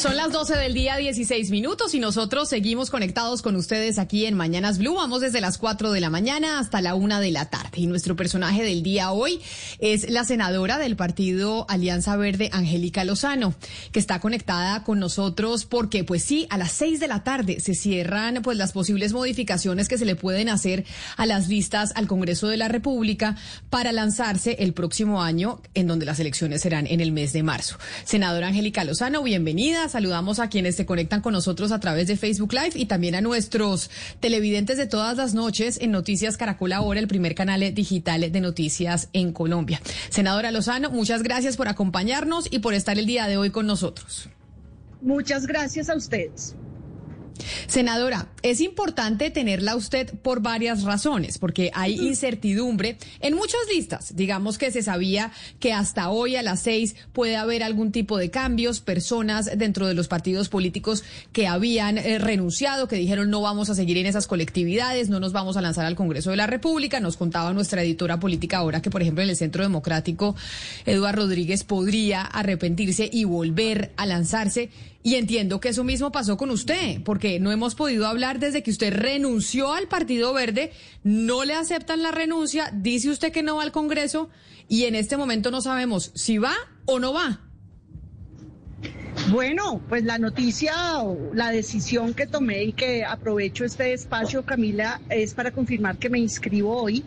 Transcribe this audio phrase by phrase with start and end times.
[0.00, 4.34] Son las 12 del día, 16 minutos, y nosotros seguimos conectados con ustedes aquí en
[4.34, 4.94] Mañanas Blue.
[4.94, 7.80] Vamos desde las 4 de la mañana hasta la 1 de la tarde.
[7.80, 9.42] Y nuestro personaje del día hoy
[9.78, 13.52] es la senadora del partido Alianza Verde, Angélica Lozano,
[13.92, 17.74] que está conectada con nosotros porque, pues sí, a las 6 de la tarde se
[17.74, 20.86] cierran pues las posibles modificaciones que se le pueden hacer
[21.18, 23.36] a las listas al Congreso de la República
[23.68, 27.76] para lanzarse el próximo año, en donde las elecciones serán en el mes de marzo.
[28.04, 32.52] Senadora Angélica Lozano, bienvenida saludamos a quienes se conectan con nosotros a través de Facebook
[32.52, 37.08] Live y también a nuestros televidentes de todas las noches en Noticias Caracol Ahora, el
[37.08, 39.80] primer canal digital de noticias en Colombia.
[40.08, 44.28] Senadora Lozano, muchas gracias por acompañarnos y por estar el día de hoy con nosotros.
[45.02, 46.54] Muchas gracias a ustedes.
[47.66, 54.16] Senadora, es importante tenerla usted por varias razones, porque hay incertidumbre en muchas listas.
[54.16, 58.30] Digamos que se sabía que hasta hoy a las seis puede haber algún tipo de
[58.30, 63.70] cambios, personas dentro de los partidos políticos que habían eh, renunciado, que dijeron no vamos
[63.70, 67.00] a seguir en esas colectividades, no nos vamos a lanzar al Congreso de la República.
[67.00, 70.34] Nos contaba nuestra editora política ahora que, por ejemplo, en el Centro Democrático,
[70.86, 74.70] Eduardo Rodríguez podría arrepentirse y volver a lanzarse.
[75.02, 78.70] Y entiendo que eso mismo pasó con usted, porque no hemos podido hablar desde que
[78.70, 80.72] usted renunció al Partido Verde,
[81.02, 84.28] no le aceptan la renuncia, dice usted que no va al Congreso
[84.68, 86.54] y en este momento no sabemos si va
[86.84, 87.40] o no va.
[89.30, 95.00] Bueno, pues la noticia o la decisión que tomé y que aprovecho este espacio, Camila,
[95.08, 97.04] es para confirmar que me inscribo hoy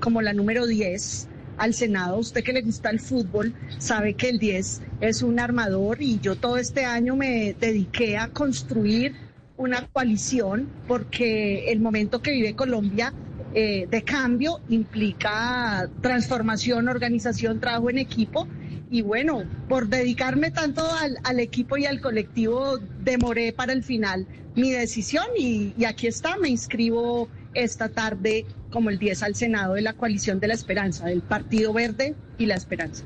[0.00, 1.28] como la número 10
[1.58, 2.18] al Senado.
[2.18, 6.36] Usted que le gusta el fútbol sabe que el 10 es un armador y yo
[6.36, 9.14] todo este año me dediqué a construir
[9.56, 13.12] una coalición porque el momento que vive Colombia
[13.56, 18.48] eh, de cambio implica transformación, organización, trabajo en equipo.
[18.90, 20.82] Y bueno, por dedicarme tanto
[21.22, 26.36] al, equipo y al colectivo, demoré para el final mi decisión y, y aquí está,
[26.36, 31.06] me inscribo esta tarde como el 10 al Senado de la coalición de la esperanza,
[31.06, 33.04] del Partido Verde y la Esperanza.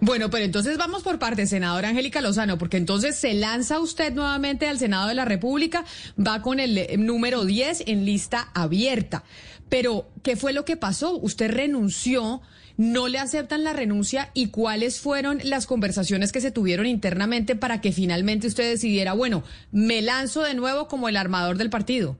[0.00, 4.66] Bueno, pero entonces vamos por parte, senadora Angélica Lozano, porque entonces se lanza usted nuevamente
[4.66, 5.84] al Senado de la República,
[6.18, 9.22] va con el eh, número 10 en lista abierta.
[9.68, 11.16] Pero, ¿qué fue lo que pasó?
[11.16, 12.42] Usted renunció,
[12.76, 17.80] no le aceptan la renuncia y cuáles fueron las conversaciones que se tuvieron internamente para
[17.80, 22.18] que finalmente usted decidiera, bueno, me lanzo de nuevo como el armador del partido.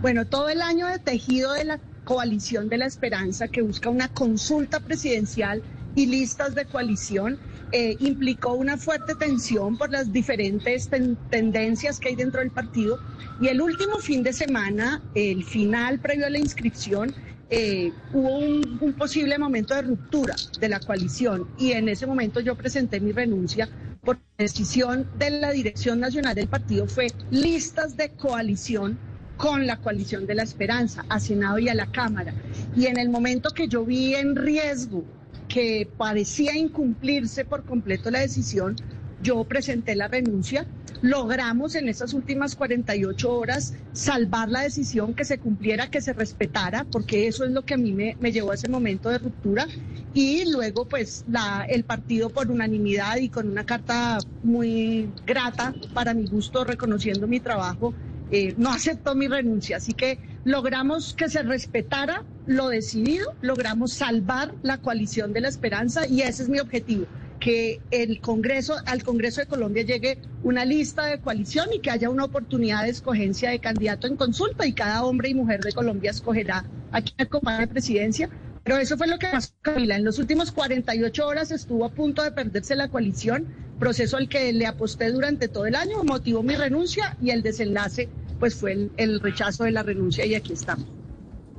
[0.00, 4.08] Bueno, todo el año de tejido de la coalición de la esperanza que busca una
[4.08, 5.60] consulta presidencial
[5.96, 7.36] y listas de coalición
[7.72, 10.88] eh, implicó una fuerte tensión por las diferentes
[11.30, 13.00] tendencias que hay dentro del partido.
[13.40, 17.12] Y el último fin de semana, el final previo a la inscripción,
[17.50, 22.38] eh, hubo un, un, posible momento de ruptura de la coalición y en ese momento
[22.40, 23.68] yo presenté mi renuncia
[24.04, 28.98] por decisión de la Dirección Nacional del Partido fue listas de coalición
[29.38, 32.34] con la coalición de la esperanza, a Senado y a la Cámara.
[32.76, 35.04] Y en el momento que yo vi en riesgo
[35.48, 38.76] que parecía incumplirse por completo la decisión,
[39.22, 40.66] yo presenté la renuncia.
[41.00, 46.84] Logramos en esas últimas 48 horas salvar la decisión, que se cumpliera, que se respetara,
[46.84, 49.68] porque eso es lo que a mí me, llevó a ese momento de ruptura.
[50.14, 56.14] Y luego, pues, la, el partido por unanimidad y con una carta muy grata para
[56.14, 57.94] mi gusto, reconociendo mi trabajo,
[58.30, 59.78] eh, no aceptó mi renuncia.
[59.78, 66.06] Así que logramos que se respetara lo decidido, logramos salvar la coalición de la esperanza
[66.06, 67.06] y ese es mi objetivo
[67.38, 72.10] que el Congreso, al Congreso de Colombia llegue una lista de coalición y que haya
[72.10, 76.10] una oportunidad de escogencia de candidato en consulta y cada hombre y mujer de Colombia
[76.10, 78.28] escogerá a quien acompañe de presidencia.
[78.64, 79.96] Pero eso fue lo que pasó, Camila.
[79.96, 83.46] En los últimos 48 horas estuvo a punto de perderse la coalición
[83.78, 88.08] proceso al que le aposté durante todo el año, motivó mi renuncia y el desenlace
[88.38, 90.86] pues fue el, rechazo de la renuncia y aquí estamos.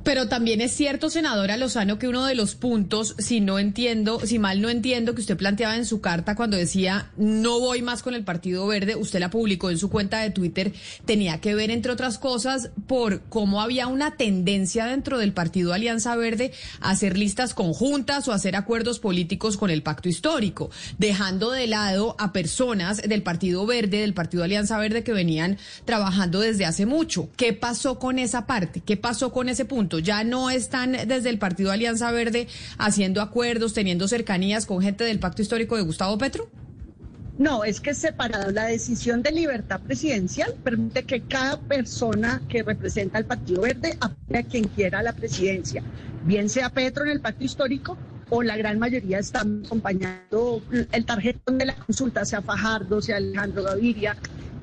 [0.02, 4.38] Pero también es cierto, senadora Lozano, que uno de los puntos, si no entiendo, si
[4.38, 8.14] mal no entiendo, que usted planteaba en su carta cuando decía no voy más con
[8.14, 10.72] el Partido Verde, usted la publicó en su cuenta de Twitter,
[11.04, 16.16] tenía que ver, entre otras cosas, por cómo había una tendencia dentro del Partido Alianza
[16.16, 21.66] Verde a hacer listas conjuntas o hacer acuerdos políticos con el pacto histórico, dejando de
[21.66, 26.86] lado a personas del Partido Verde, del Partido Alianza Verde, que venían trabajando desde hace
[26.86, 27.28] mucho.
[27.36, 28.80] ¿Qué pasó con esa parte?
[28.80, 29.89] ¿Qué pasó con ese punto?
[29.98, 32.48] Ya no están desde el Partido Alianza Verde
[32.78, 36.48] haciendo acuerdos, teniendo cercanías con gente del pacto histórico de Gustavo Petro?
[37.38, 38.50] No, es que separado.
[38.50, 44.38] La decisión de libertad presidencial permite que cada persona que representa al Partido Verde apoye
[44.38, 45.82] a quien quiera la presidencia,
[46.24, 47.96] bien sea Petro en el pacto histórico
[48.28, 50.62] o la gran mayoría están acompañando
[50.92, 54.16] el tarjetón de la consulta, sea Fajardo, sea Alejandro Gaviria,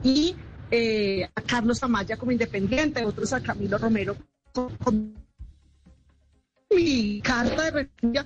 [0.03, 0.35] y
[0.71, 4.15] eh, a Carlos Amaya como independiente, otros a Camilo Romero
[6.75, 8.25] mi carta de renuncia.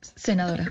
[0.00, 0.68] Senadora.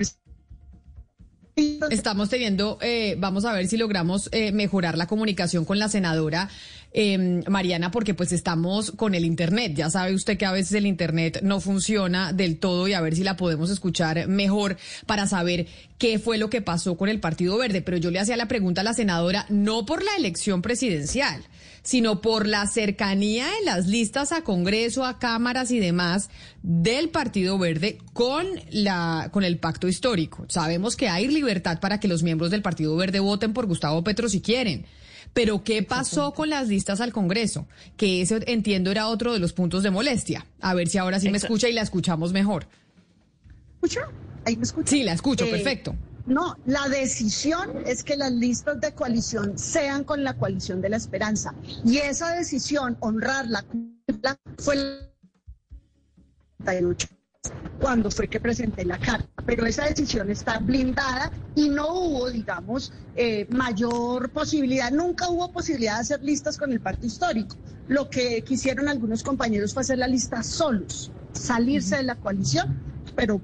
[1.89, 6.49] Estamos teniendo, eh, vamos a ver si logramos eh, mejorar la comunicación con la senadora
[6.93, 9.73] eh, Mariana, porque pues estamos con el Internet.
[9.75, 13.15] Ya sabe usted que a veces el Internet no funciona del todo y a ver
[13.15, 15.67] si la podemos escuchar mejor para saber
[15.97, 17.81] qué fue lo que pasó con el Partido Verde.
[17.81, 21.43] Pero yo le hacía la pregunta a la senadora, no por la elección presidencial
[21.83, 26.29] sino por la cercanía en las listas a Congreso, a cámaras y demás
[26.61, 30.45] del Partido Verde con la con el pacto histórico.
[30.47, 34.29] Sabemos que hay libertad para que los miembros del Partido Verde voten por Gustavo Petro
[34.29, 34.85] si quieren.
[35.33, 37.65] Pero ¿qué pasó con las listas al Congreso?
[37.95, 40.45] Que ese entiendo era otro de los puntos de molestia.
[40.59, 42.67] A ver si ahora sí me escucha y la escuchamos mejor.
[43.75, 44.01] ¿Escucha?
[44.45, 44.89] ¿Ahí me escucha?
[44.89, 45.95] Sí, la escucho, eh, perfecto.
[46.31, 50.95] No, la decisión es que las listas de coalición sean con la coalición de la
[50.95, 51.53] esperanza.
[51.83, 53.65] Y esa decisión, honrarla,
[54.57, 55.11] fue la
[57.81, 59.27] cuando fue que presenté la carta.
[59.45, 65.95] Pero esa decisión está blindada y no hubo, digamos, eh, mayor posibilidad, nunca hubo posibilidad
[65.95, 67.57] de hacer listas con el pacto histórico.
[67.89, 72.79] Lo que quisieron algunos compañeros fue hacer la lista solos, salirse de la coalición,
[73.17, 73.41] pero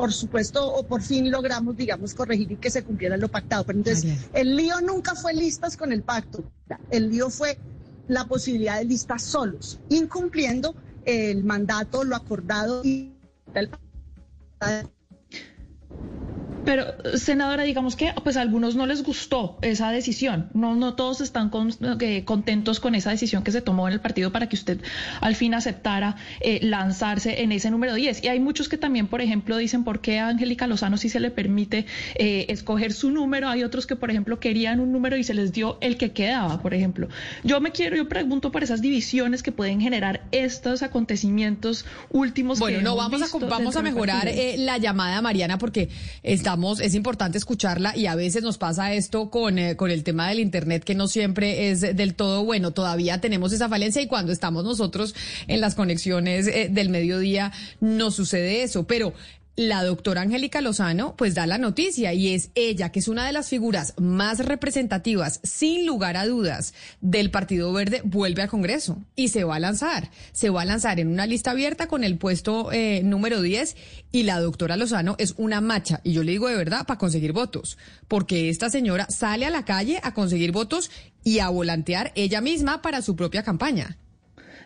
[0.00, 3.64] por supuesto, o por fin logramos, digamos, corregir y que se cumpliera lo pactado.
[3.64, 6.42] Pero entonces, el lío nunca fue listas con el pacto,
[6.90, 7.58] el lío fue
[8.08, 10.74] la posibilidad de listas solos, incumpliendo
[11.04, 13.12] el mandato, lo acordado y
[13.52, 13.68] el
[16.64, 16.84] pero,
[17.16, 20.50] senadora, digamos que pues a algunos no les gustó esa decisión.
[20.52, 21.50] No, no todos están
[22.00, 24.80] eh, contentos con esa decisión que se tomó en el partido para que usted
[25.20, 28.24] al fin aceptara eh, lanzarse en ese número 10.
[28.24, 31.20] Y hay muchos que también, por ejemplo, dicen por qué a Angélica Lozano sí se
[31.20, 31.86] le permite
[32.16, 33.48] eh, escoger su número.
[33.48, 36.60] Hay otros que, por ejemplo, querían un número y se les dio el que quedaba,
[36.60, 37.08] por ejemplo.
[37.42, 42.58] Yo me quiero, yo pregunto por esas divisiones que pueden generar estos acontecimientos últimos.
[42.58, 45.88] Bueno, no, vamos a, vamos a mejorar la llamada, Mariana, porque
[46.22, 46.49] está
[46.80, 50.40] es importante escucharla y a veces nos pasa esto con, eh, con el tema del
[50.40, 52.70] Internet que no siempre es del todo bueno.
[52.70, 55.14] Todavía tenemos esa falencia y cuando estamos nosotros
[55.46, 58.84] en las conexiones eh, del mediodía no sucede eso.
[58.84, 59.12] Pero
[59.60, 63.32] la doctora Angélica Lozano pues da la noticia y es ella, que es una de
[63.34, 66.72] las figuras más representativas, sin lugar a dudas,
[67.02, 70.10] del Partido Verde, vuelve al Congreso y se va a lanzar.
[70.32, 73.76] Se va a lanzar en una lista abierta con el puesto eh, número 10
[74.12, 77.34] y la doctora Lozano es una macha, y yo le digo de verdad, para conseguir
[77.34, 77.76] votos,
[78.08, 80.90] porque esta señora sale a la calle a conseguir votos
[81.22, 83.98] y a volantear ella misma para su propia campaña.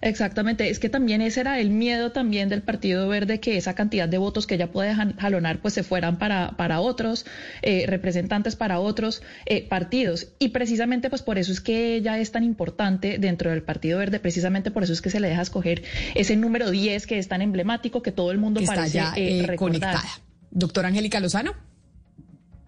[0.00, 4.08] Exactamente, es que también ese era el miedo también del Partido Verde, que esa cantidad
[4.08, 7.26] de votos que ella puede jalonar pues se fueran para, para otros
[7.62, 10.28] eh, representantes, para otros eh, partidos.
[10.38, 14.20] Y precisamente pues por eso es que ella es tan importante dentro del Partido Verde,
[14.20, 15.82] precisamente por eso es que se le deja escoger
[16.14, 20.02] ese número 10 que es tan emblemático que todo el mundo parece ya, eh, conectada.
[20.50, 21.54] Doctora Angélica Lozano.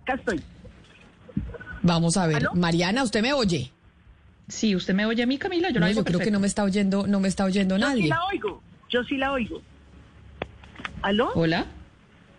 [0.02, 0.40] Acá estoy.
[1.82, 3.72] Vamos a ver, Mariana, ¿usted me oye?
[4.48, 6.62] Sí, usted me oye a mí, Camila, yo no, yo creo que no me está
[6.62, 8.02] oyendo, no me está oyendo nadie.
[8.02, 9.62] Yo sí la oigo, yo sí la oigo.
[11.02, 11.30] ¿Aló?
[11.34, 11.66] Hola.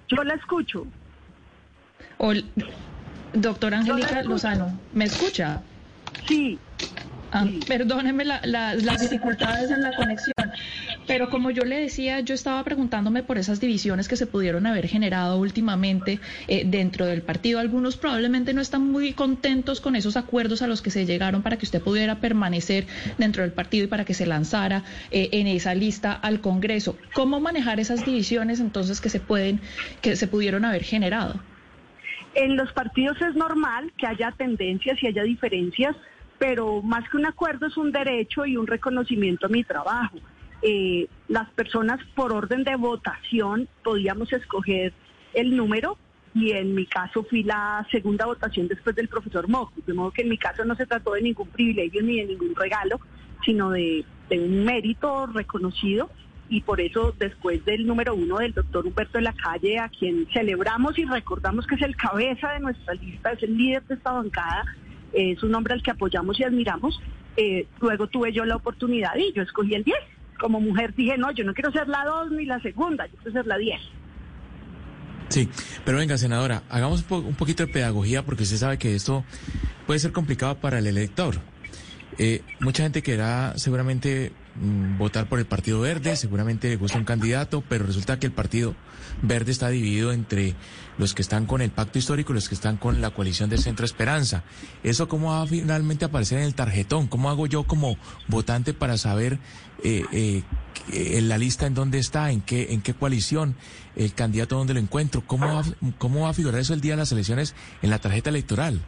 [0.07, 0.87] Yo la escucho.
[2.17, 2.41] Hola.
[3.33, 5.61] Doctora Angélica Lozano, ¿me escucha?
[6.27, 6.57] Sí.
[7.33, 10.33] Ah, perdóneme las dificultades en la conexión,
[11.07, 14.87] pero como yo le decía, yo estaba preguntándome por esas divisiones que se pudieron haber
[14.87, 17.59] generado últimamente eh, dentro del partido.
[17.59, 21.57] Algunos probablemente no están muy contentos con esos acuerdos a los que se llegaron para
[21.57, 22.85] que usted pudiera permanecer
[23.17, 26.97] dentro del partido y para que se lanzara eh, en esa lista al Congreso.
[27.13, 29.61] ¿Cómo manejar esas divisiones entonces que se pueden,
[30.01, 31.39] que se pudieron haber generado?
[32.35, 35.95] En los partidos es normal que haya tendencias y haya diferencias
[36.39, 40.17] pero más que un acuerdo es un derecho y un reconocimiento a mi trabajo.
[40.61, 44.93] Eh, las personas por orden de votación podíamos escoger
[45.33, 45.97] el número
[46.33, 50.21] y en mi caso fui la segunda votación después del profesor Mocus, de modo que
[50.21, 52.99] en mi caso no se trató de ningún privilegio ni de ningún regalo,
[53.45, 56.09] sino de, un mérito reconocido
[56.49, 60.27] y por eso después del número uno del doctor Humberto de la Calle, a quien
[60.33, 64.11] celebramos y recordamos que es el cabeza de nuestra lista, es el líder de esta
[64.11, 64.65] bancada,
[65.13, 66.99] es un hombre al que apoyamos y admiramos,
[67.37, 69.97] eh, luego tuve yo la oportunidad y yo escogí el 10.
[70.39, 73.31] Como mujer dije, no, yo no quiero ser la 2 ni la segunda, yo quiero
[73.31, 73.79] ser la 10.
[75.29, 75.49] Sí,
[75.83, 79.25] pero venga, senadora, hagamos un poquito de pedagogía porque usted sabe que esto
[79.85, 81.35] puede ser complicado para el elector.
[82.19, 87.03] Eh, mucha gente querrá seguramente mm, votar por el Partido Verde, seguramente le gusta un
[87.03, 88.75] candidato, pero resulta que el Partido
[89.21, 90.55] Verde está dividido entre
[90.97, 93.59] los que están con el pacto histórico y los que están con la coalición del
[93.59, 94.43] Centro Esperanza.
[94.83, 97.07] ¿Eso cómo va a finalmente aparecer en el tarjetón?
[97.07, 99.37] ¿Cómo hago yo como votante para saber
[99.83, 100.43] eh, eh,
[100.91, 103.55] en la lista en dónde está, en qué, en qué coalición,
[103.95, 105.23] el candidato dónde lo encuentro?
[105.25, 105.63] ¿Cómo va,
[105.97, 108.81] ¿Cómo va a figurar eso el día de las elecciones en la tarjeta electoral?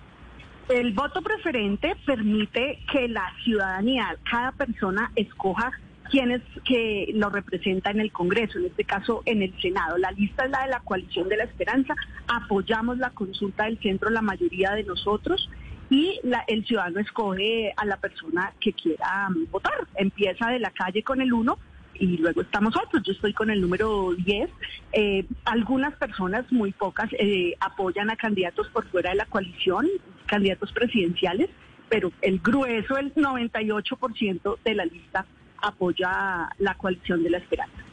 [0.70, 5.72] El voto preferente permite que la ciudadanía, cada persona escoja
[6.10, 9.98] quién es que lo representa en el Congreso, en este caso en el Senado.
[9.98, 11.96] La lista es la de la coalición de la esperanza.
[12.28, 15.50] Apoyamos la consulta del centro, la mayoría de nosotros.
[15.90, 19.88] Y el ciudadano escoge a la persona que quiera votar.
[19.96, 21.58] Empieza de la calle con el uno
[21.96, 23.04] y luego estamos otros.
[23.04, 24.50] Yo estoy con el número 10.
[24.94, 29.88] Eh, algunas personas, muy pocas, eh, apoyan a candidatos por fuera de la coalición,
[30.26, 31.50] candidatos presidenciales,
[31.90, 35.26] pero el grueso, el 98% de la lista
[35.62, 37.89] apoya la coalición de la esperanza.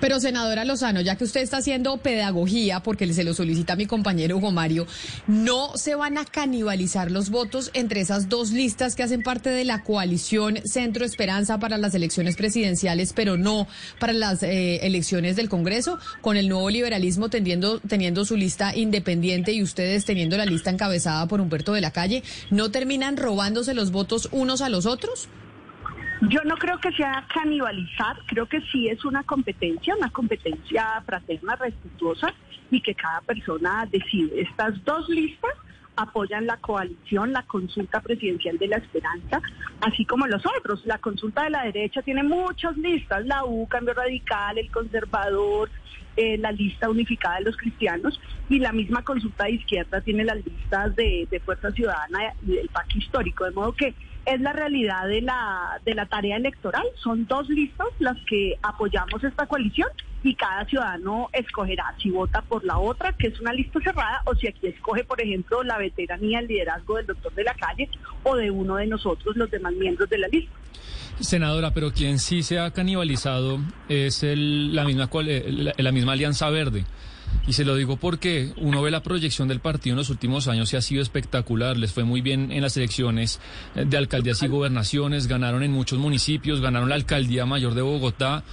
[0.00, 4.36] Pero senadora Lozano, ya que usted está haciendo pedagogía, porque se lo solicita mi compañero
[4.36, 4.86] Hugo Mario,
[5.26, 9.64] ¿no se van a canibalizar los votos entre esas dos listas que hacen parte de
[9.64, 13.66] la coalición Centro Esperanza para las elecciones presidenciales, pero no
[13.98, 15.98] para las eh, elecciones del Congreso?
[16.20, 21.26] Con el nuevo liberalismo tendiendo, teniendo su lista independiente y ustedes teniendo la lista encabezada
[21.26, 25.28] por Humberto de la Calle, ¿no terminan robándose los votos unos a los otros?
[26.22, 31.54] Yo no creo que sea canibalizar, creo que sí es una competencia, una competencia fraterna,
[31.54, 32.34] respetuosa
[32.70, 34.40] y que cada persona decide.
[34.40, 35.52] Estas dos listas
[35.94, 39.40] apoyan la coalición, la consulta presidencial de la esperanza,
[39.80, 40.84] así como los otros.
[40.86, 45.70] La consulta de la derecha tiene muchas listas, la U, Cambio Radical, el Conservador,
[46.16, 50.44] eh, la lista unificada de los cristianos y la misma consulta de izquierda tiene las
[50.44, 53.94] listas de, de Fuerza Ciudadana y del PAC histórico, de modo que
[54.28, 56.84] es la realidad de la, de la tarea electoral.
[57.02, 59.88] Son dos listas las que apoyamos esta coalición
[60.22, 64.34] y cada ciudadano escogerá si vota por la otra, que es una lista cerrada, o
[64.34, 67.88] si aquí escoge, por ejemplo, la veteranía, el liderazgo del doctor de la calle
[68.22, 70.52] o de uno de nosotros, los demás miembros de la lista.
[71.20, 73.58] Senadora, pero quien sí se ha canibalizado
[73.88, 76.84] es el, la, misma, la misma Alianza Verde.
[77.46, 80.72] Y se lo digo porque uno ve la proyección del partido en los últimos años
[80.72, 81.76] y ha sido espectacular.
[81.76, 83.40] Les fue muy bien en las elecciones
[83.74, 88.44] de alcaldías y gobernaciones, ganaron en muchos municipios, ganaron la alcaldía mayor de Bogotá.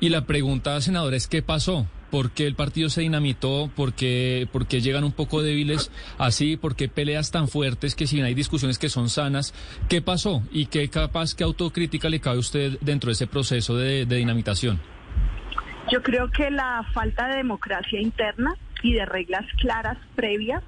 [0.00, 1.86] Y la pregunta, senadora, es ¿qué pasó?
[2.10, 3.70] ¿Por qué el partido se dinamitó?
[3.74, 4.48] ¿Por qué,
[4.82, 6.56] llegan un poco débiles así?
[6.56, 9.54] ¿Por qué peleas tan fuertes que si bien hay discusiones que son sanas?
[9.88, 10.42] ¿Qué pasó?
[10.50, 14.80] ¿Y qué capaz, qué autocrítica le cabe a usted dentro de ese proceso de dinamitación?
[15.90, 20.62] Yo creo que la falta de democracia interna y de reglas claras previas,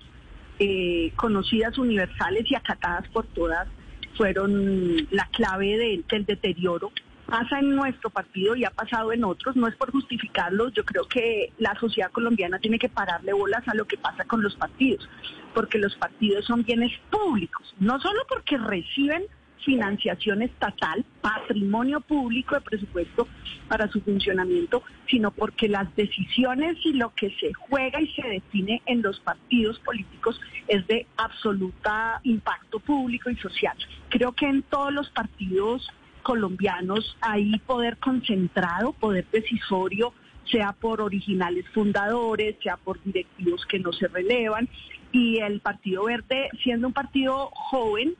[0.59, 3.68] eh, conocidas, universales y acatadas por todas,
[4.16, 6.92] fueron la clave del deterioro.
[7.26, 11.09] Pasa en nuestro partido y ha pasado en otros, no es por justificarlo, yo creo
[11.09, 15.09] que la sociedad colombiana tiene que pararle bolas a lo que pasa con los partidos,
[15.54, 19.25] porque los partidos son bienes públicos, no solo porque reciben
[19.64, 23.26] financiación estatal, patrimonio público de presupuesto
[23.68, 28.83] para su funcionamiento, sino porque las decisiones y lo que se juega y se define
[28.87, 33.76] en los partidos políticos es de absoluta impacto público y social.
[34.09, 35.88] Creo que en todos los partidos
[36.23, 40.12] colombianos hay poder concentrado, poder decisorio,
[40.50, 44.68] sea por originales fundadores, sea por directivos que no se relevan.
[45.12, 48.14] Y el Partido Verde, siendo un partido joven,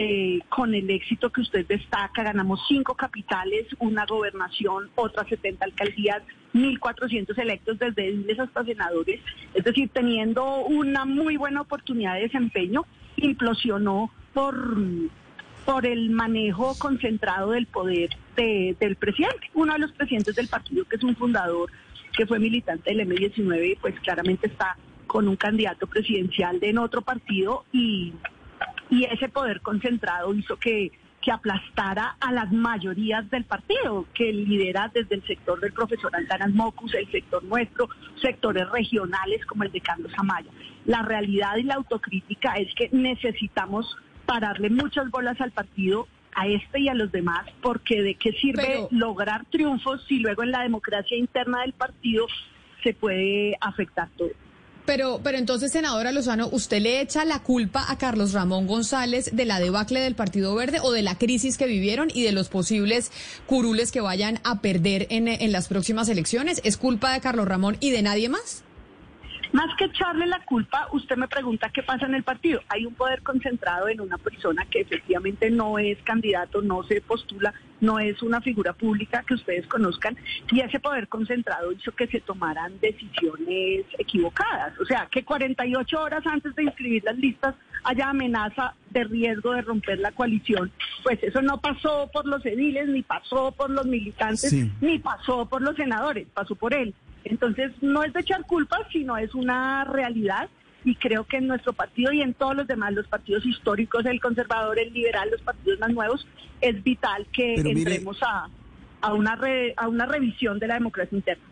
[0.00, 6.22] eh, con el éxito que usted destaca, ganamos cinco capitales, una gobernación, otras 70 alcaldías,
[6.54, 9.20] 1.400 electos desde ediles hasta senadores,
[9.54, 12.84] es decir, teniendo una muy buena oportunidad de desempeño,
[13.16, 14.76] implosionó por,
[15.64, 20.94] por el manejo concentrado del poder del presidente, uno de los presidentes del partido que
[20.94, 21.72] es un fundador
[22.16, 24.76] que fue militante del M19, pues claramente está
[25.08, 28.12] con un candidato presidencial de en otro partido y
[28.90, 34.90] y ese poder concentrado hizo que, que aplastara a las mayorías del partido, que lidera
[34.92, 37.88] desde el sector del profesor Antanas Mocus, el sector nuestro,
[38.20, 40.50] sectores regionales como el de Carlos Amaya.
[40.84, 46.80] La realidad y la autocrítica es que necesitamos pararle muchas bolas al partido a este
[46.80, 51.16] y a los demás, porque de qué sirve lograr triunfos si luego en la democracia
[51.16, 52.26] interna del partido
[52.82, 54.30] se puede afectar todo.
[54.88, 59.44] Pero, pero entonces, senadora Lozano, ¿usted le echa la culpa a Carlos Ramón González de
[59.44, 63.12] la debacle del Partido Verde o de la crisis que vivieron y de los posibles
[63.44, 66.62] curules que vayan a perder en, en las próximas elecciones?
[66.64, 68.62] ¿Es culpa de Carlos Ramón y de nadie más?
[69.52, 72.60] Más que echarle la culpa, usted me pregunta qué pasa en el partido.
[72.68, 77.54] Hay un poder concentrado en una persona que efectivamente no es candidato, no se postula,
[77.80, 80.16] no es una figura pública que ustedes conozcan,
[80.50, 84.78] y ese poder concentrado hizo que se tomaran decisiones equivocadas.
[84.80, 89.62] O sea, que 48 horas antes de inscribir las listas haya amenaza de riesgo de
[89.62, 90.70] romper la coalición,
[91.02, 95.62] pues eso no pasó por los ediles, ni pasó por los militantes, ni pasó por
[95.62, 96.94] los senadores, pasó por él.
[97.24, 100.48] Entonces, no es de echar culpas, sino es una realidad
[100.84, 104.20] y creo que en nuestro partido y en todos los demás, los partidos históricos, el
[104.20, 106.26] conservador, el liberal, los partidos más nuevos,
[106.60, 108.48] es vital que entremos a,
[109.00, 109.38] a, una
[109.76, 111.44] a una revisión de la democracia interna.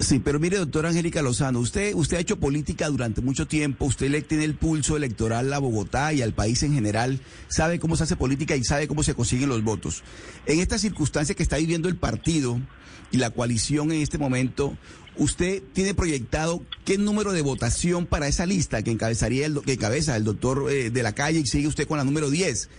[0.00, 4.08] Sí, pero mire, doctora Angélica Lozano, usted, usted ha hecho política durante mucho tiempo, usted
[4.08, 7.18] le tiene el pulso electoral a Bogotá y al país en general,
[7.48, 10.04] sabe cómo se hace política y sabe cómo se consiguen los votos.
[10.46, 12.60] En esta circunstancia que está viviendo el partido
[13.10, 14.76] y la coalición en este momento,
[15.16, 20.16] ¿usted tiene proyectado qué número de votación para esa lista que encabezaría el, que encabeza
[20.16, 22.70] el doctor eh, de la calle y sigue usted con la número 10?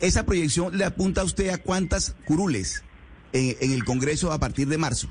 [0.00, 2.84] ¿Esa proyección le apunta a usted a cuántas curules
[3.32, 5.08] en el Congreso a partir de marzo?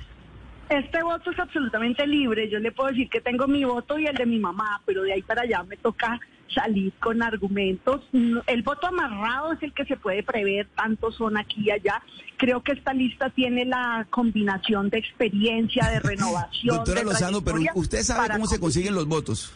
[0.69, 2.49] Este voto es absolutamente libre.
[2.49, 5.13] Yo le puedo decir que tengo mi voto y el de mi mamá, pero de
[5.13, 6.19] ahí para allá me toca
[6.53, 8.01] salir con argumentos.
[8.47, 12.01] El voto amarrado es el que se puede prever, tantos son aquí y allá.
[12.37, 16.77] Creo que esta lista tiene la combinación de experiencia, de renovación.
[16.77, 19.53] Doctora Lozano, pero usted sabe cómo se consiguen los votos.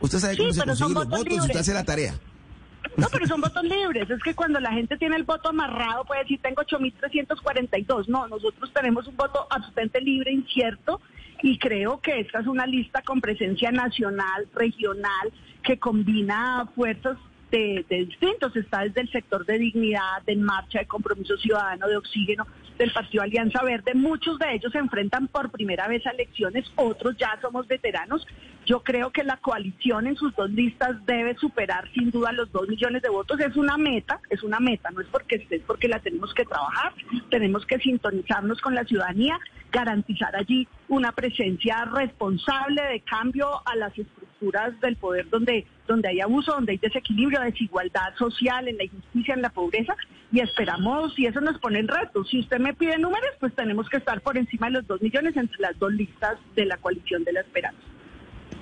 [0.00, 2.14] Usted sabe cómo se consiguen los votos, usted hace la tarea.
[2.96, 4.08] No, pero son votos libres.
[4.08, 8.06] Es que cuando la gente tiene el voto amarrado puede decir tengo 8.342.
[8.08, 11.00] No, nosotros tenemos un voto absolutamente libre, incierto,
[11.42, 15.32] y creo que esta es una lista con presencia nacional, regional,
[15.62, 17.18] que combina fuerzas
[17.50, 18.54] de, distintos.
[18.56, 22.46] Está desde el sector de dignidad, de marcha, de compromiso ciudadano, de oxígeno,
[22.78, 23.94] del Partido Alianza Verde.
[23.94, 28.26] Muchos de ellos se enfrentan por primera vez a elecciones, otros ya somos veteranos.
[28.66, 32.68] Yo creo que la coalición en sus dos listas debe superar sin duda los dos
[32.68, 33.38] millones de votos.
[33.40, 36.92] Es una meta, es una meta, no es porque es porque la tenemos que trabajar,
[37.30, 39.38] tenemos que sintonizarnos con la ciudadanía,
[39.70, 44.25] garantizar allí una presencia responsable de cambio a las estructuras
[44.80, 49.42] del poder donde, donde hay abuso, donde hay desequilibrio, desigualdad social, en la injusticia, en
[49.42, 49.96] la pobreza,
[50.32, 52.24] y esperamos, y eso nos pone el reto.
[52.24, 55.36] Si usted me pide números, pues tenemos que estar por encima de los dos millones
[55.36, 57.80] entre las dos listas de la coalición de la esperanza.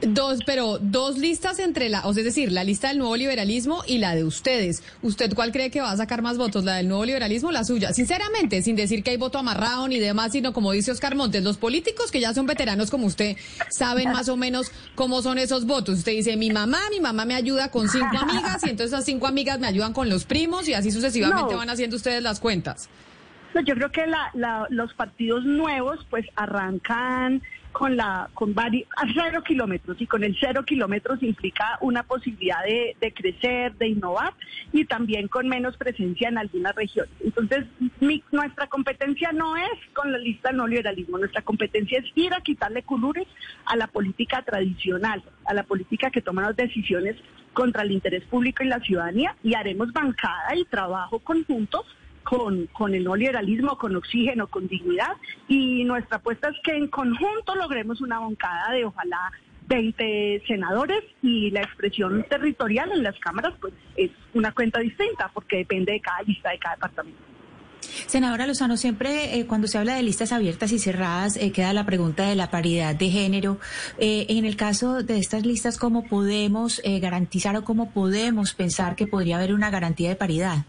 [0.02, 3.82] Dos, pero dos listas entre la, o sea, es decir, la lista del nuevo liberalismo
[3.86, 4.82] y la de ustedes.
[5.02, 7.64] ¿Usted cuál cree que va a sacar más votos, la del nuevo liberalismo o la
[7.64, 7.92] suya?
[7.92, 11.56] Sinceramente, sin decir que hay voto amarrado ni demás, sino como dice Oscar Montes, los
[11.56, 13.36] políticos que ya son veteranos como usted
[13.70, 15.98] saben más o menos cómo son esos votos.
[15.98, 19.26] Usted dice, mi mamá, mi mamá me ayuda con cinco amigas y entonces esas cinco
[19.26, 22.90] amigas me ayudan con los primos y así sucesivamente van haciendo ustedes las cuentas.
[23.64, 24.04] yo creo que
[24.70, 27.42] los partidos nuevos pues arrancan
[27.74, 32.62] con la con varios, a cero kilómetros y con el cero kilómetros implica una posibilidad
[32.64, 34.32] de, crecer, de innovar
[34.72, 37.12] y también con menos presencia en algunas regiones.
[37.20, 37.64] Entonces,
[38.30, 42.84] nuestra competencia no es con la lista no liberalismo, nuestra competencia es ir a quitarle
[42.84, 43.26] colores
[43.66, 47.16] a la política tradicional, a la política que toma las decisiones
[47.54, 51.84] contra el interés público y la ciudadanía y haremos bancada y trabajo conjunto
[52.24, 55.16] con, con el no liberalismo, con oxígeno, con dignidad.
[55.46, 59.30] Y nuestra apuesta es que en conjunto logremos una bancada de ojalá
[59.68, 65.58] 20 senadores y la expresión territorial en las cámaras pues es una cuenta distinta porque
[65.58, 67.20] depende de cada lista de cada departamento.
[68.06, 71.86] Senadora Lozano, siempre eh, cuando se habla de listas abiertas y cerradas eh, queda la
[71.86, 73.58] pregunta de la paridad de género.
[73.98, 79.06] Eh, en el caso de estas listas, ¿cómo podemos garantizar o cómo podemos pensar que
[79.06, 80.64] podría haber una garantía de paridad?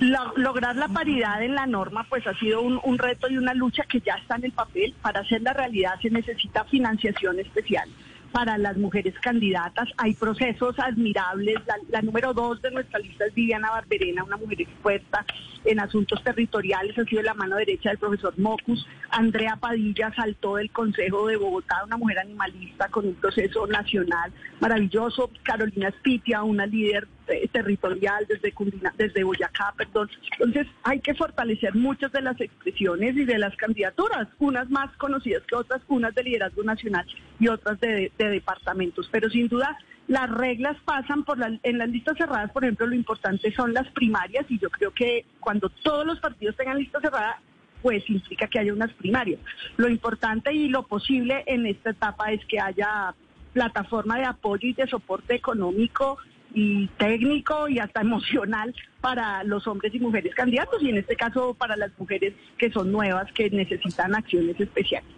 [0.00, 4.00] Lograr la paridad en la norma pues ha sido un, reto y una lucha que
[4.00, 4.94] ya está en el papel.
[5.02, 7.88] Para hacer la realidad se necesita financiación especial
[8.32, 9.88] para las mujeres candidatas.
[9.96, 11.56] Hay procesos admirables.
[11.88, 15.24] La, número dos de nuestra lista es Viviana Barberena, una mujer experta
[15.64, 18.86] en asuntos territoriales, ha sido la mano derecha del profesor Mocus.
[19.10, 25.30] Andrea Padilla saltó del Consejo de Bogotá, una mujer animalista con un proceso nacional maravilloso.
[25.42, 27.08] Carolina Spitia, una líder
[27.52, 30.10] territorial, desde Cundina, desde Boyacá, perdón.
[30.32, 35.42] Entonces hay que fortalecer muchas de las expresiones y de las candidaturas, unas más conocidas
[35.46, 37.06] que otras, unas de liderazgo nacional
[37.38, 39.08] y otras de, departamentos.
[39.10, 42.94] Pero sin duda las reglas pasan por la, en las listas cerradas, por ejemplo, lo
[42.94, 47.40] importante son las primarias y yo creo que cuando todos los partidos tengan lista cerrada,
[47.82, 49.40] pues implica que haya unas primarias.
[49.76, 53.14] Lo importante y lo posible en esta etapa es que haya
[53.52, 56.18] plataforma de apoyo y de soporte económico
[56.54, 61.54] y técnico y hasta emocional para los hombres y mujeres candidatos y en este caso
[61.54, 65.17] para las mujeres que son nuevas que necesitan acciones especiales.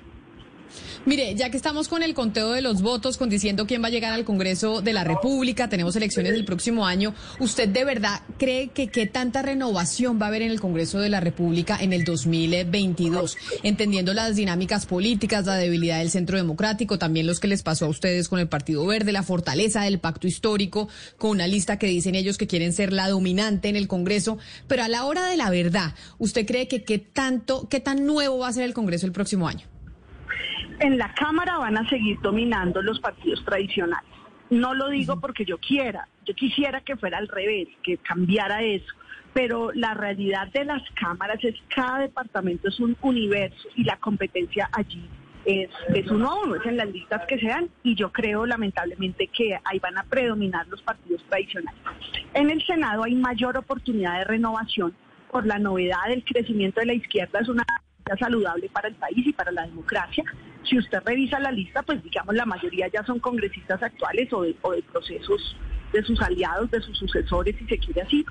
[1.06, 3.90] Mire, ya que estamos con el conteo de los votos, con diciendo quién va a
[3.90, 8.68] llegar al Congreso de la República, tenemos elecciones el próximo año, ¿usted de verdad cree
[8.68, 12.04] que qué tanta renovación va a haber en el Congreso de la República en el
[12.04, 13.36] 2022?
[13.62, 17.88] Entendiendo las dinámicas políticas, la debilidad del centro democrático, también los que les pasó a
[17.88, 22.14] ustedes con el Partido Verde, la fortaleza del pacto histórico, con una lista que dicen
[22.14, 25.50] ellos que quieren ser la dominante en el Congreso, pero a la hora de la
[25.50, 29.12] verdad, ¿usted cree que qué tanto, qué tan nuevo va a ser el Congreso el
[29.12, 29.66] próximo año?
[30.80, 34.08] En la Cámara van a seguir dominando los partidos tradicionales.
[34.48, 38.92] No lo digo porque yo quiera, yo quisiera que fuera al revés, que cambiara eso,
[39.32, 43.96] pero la realidad de las cámaras es que cada departamento es un universo y la
[43.98, 45.08] competencia allí
[45.44, 49.28] es, es uno a uno, es en las listas que sean y yo creo lamentablemente
[49.28, 51.80] que ahí van a predominar los partidos tradicionales.
[52.34, 54.94] En el Senado hay mayor oportunidad de renovación
[55.30, 57.64] por la novedad del crecimiento de la izquierda, es una
[58.18, 60.24] saludable para el país y para la democracia.
[60.64, 64.54] Si usted revisa la lista, pues digamos la mayoría ya son congresistas actuales o de,
[64.92, 65.56] procesos
[65.92, 68.24] de sus aliados, de sus sucesores, si se quiere así.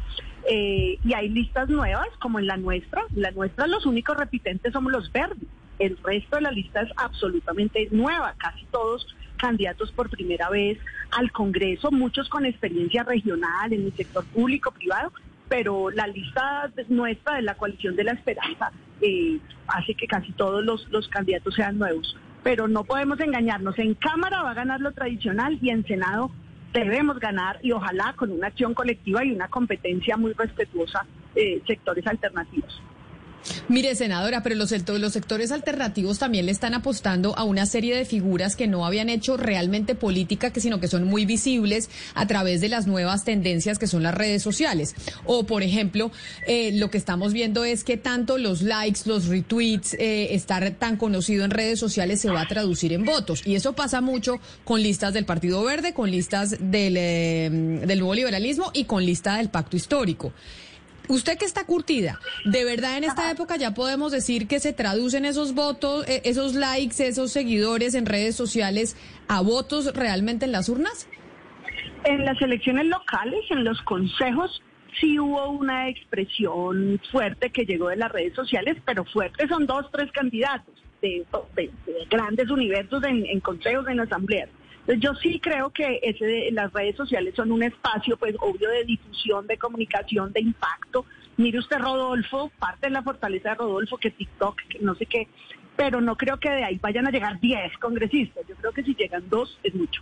[0.49, 3.03] Eh, y hay listas nuevas, como en la nuestra.
[3.15, 5.47] La nuestra, los únicos repitentes somos los verdes.
[5.79, 10.77] El resto de la lista es absolutamente nueva, casi todos candidatos por primera vez
[11.11, 15.13] al Congreso, muchos con experiencia regional en el sector público, privado,
[15.47, 20.63] pero la lista nuestra de la coalición de la esperanza eh, hace que casi todos
[20.63, 22.15] los, los candidatos sean nuevos.
[22.43, 26.31] Pero no podemos engañarnos, en Cámara va a ganar lo tradicional y en Senado
[26.73, 32.05] debemos ganar y ojalá con una acción colectiva y una competencia muy respetuosa eh, sectores
[32.07, 32.81] alternativos.
[33.67, 38.05] Mire, senadora, pero los, los sectores alternativos también le están apostando a una serie de
[38.05, 42.61] figuras que no habían hecho realmente política, que sino que son muy visibles a través
[42.61, 44.95] de las nuevas tendencias que son las redes sociales.
[45.25, 46.11] O, por ejemplo,
[46.47, 50.97] eh, lo que estamos viendo es que tanto los likes, los retweets, eh, estar tan
[50.97, 53.45] conocido en redes sociales se va a traducir en votos.
[53.45, 57.49] Y eso pasa mucho con listas del Partido Verde, con listas del, eh,
[57.85, 60.33] del nuevo liberalismo y con lista del pacto histórico.
[61.09, 65.25] Usted que está curtida, ¿de verdad en esta época ya podemos decir que se traducen
[65.25, 68.95] esos votos, eh, esos likes, esos seguidores en redes sociales
[69.27, 71.09] a votos realmente en las urnas?
[72.03, 74.61] En las elecciones locales, en los consejos,
[75.01, 79.87] sí hubo una expresión fuerte que llegó de las redes sociales, pero fuerte son dos,
[79.91, 81.25] tres candidatos de,
[82.11, 84.49] grandes universos en, en consejos, en asambleas
[84.97, 85.99] yo sí creo que
[86.51, 91.05] las redes sociales son un espacio, pues obvio, de difusión, de comunicación, de impacto.
[91.37, 95.27] Mire usted, Rodolfo, parte de la fortaleza de Rodolfo, que TikTok, que no sé qué,
[95.75, 98.45] pero no creo que de ahí vayan a llegar 10 congresistas.
[98.47, 100.01] Yo creo que si llegan dos es mucho.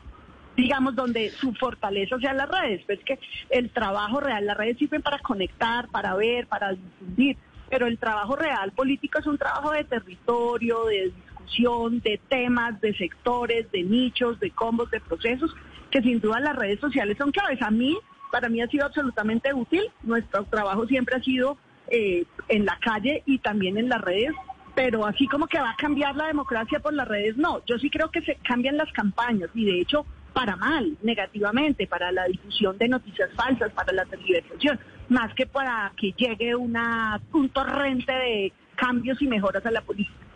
[0.56, 3.20] Digamos, donde su fortaleza sea las redes, pues que
[3.50, 7.38] el trabajo real, las redes sirven para conectar, para ver, para difundir,
[7.70, 11.12] pero el trabajo real político es un trabajo de territorio, de
[11.58, 15.54] de temas, de sectores, de nichos, de combos, de procesos,
[15.90, 17.62] que sin duda las redes sociales son claves.
[17.62, 17.98] A mí,
[18.32, 19.84] para mí ha sido absolutamente útil.
[20.04, 21.58] Nuestro trabajo siempre ha sido
[21.90, 24.34] eh, en la calle y también en las redes,
[24.76, 27.66] pero así como que va a cambiar la democracia por las redes, no.
[27.66, 32.12] Yo sí creo que se cambian las campañas y de hecho para mal, negativamente, para
[32.12, 34.80] la difusión de noticias falsas, para la tergiversación,
[35.10, 40.27] más que para que llegue una, un torrente de cambios y mejoras a la política.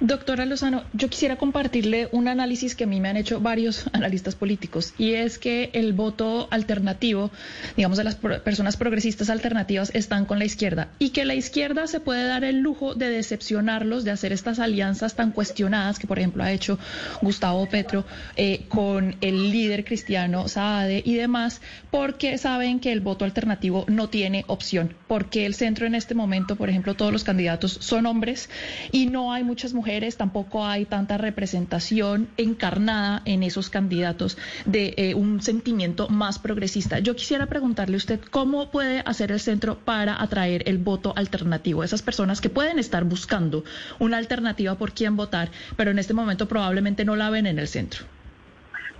[0.00, 4.36] Doctora Lozano, yo quisiera compartirle un análisis que a mí me han hecho varios analistas
[4.36, 7.32] políticos y es que el voto alternativo,
[7.76, 11.98] digamos de las personas progresistas alternativas, están con la izquierda y que la izquierda se
[11.98, 16.44] puede dar el lujo de decepcionarlos, de hacer estas alianzas tan cuestionadas que, por ejemplo,
[16.44, 16.78] ha hecho
[17.20, 18.04] Gustavo Petro
[18.36, 24.08] eh, con el líder cristiano Saade y demás, porque saben que el voto alternativo no
[24.08, 28.48] tiene opción, porque el centro en este momento, por ejemplo, todos los candidatos son hombres
[28.92, 35.14] y no hay muchas mujeres, tampoco hay tanta representación encarnada en esos candidatos de eh,
[35.14, 36.98] un sentimiento más progresista.
[36.98, 41.84] Yo quisiera preguntarle a usted cómo puede hacer el centro para atraer el voto alternativo,
[41.84, 43.64] esas personas que pueden estar buscando
[43.98, 47.66] una alternativa por quién votar, pero en este momento probablemente no la ven en el
[47.66, 48.04] centro.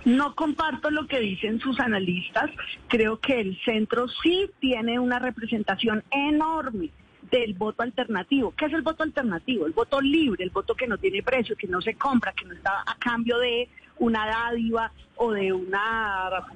[0.05, 2.49] No comparto lo que dicen sus analistas.
[2.87, 6.89] Creo que el centro sí tiene una representación enorme
[7.31, 8.53] del voto alternativo.
[8.57, 9.65] ¿Qué es el voto alternativo?
[9.65, 12.53] El voto libre, el voto que no tiene precio, que no se compra, que no
[12.53, 16.47] está a cambio de una dádiva o de una,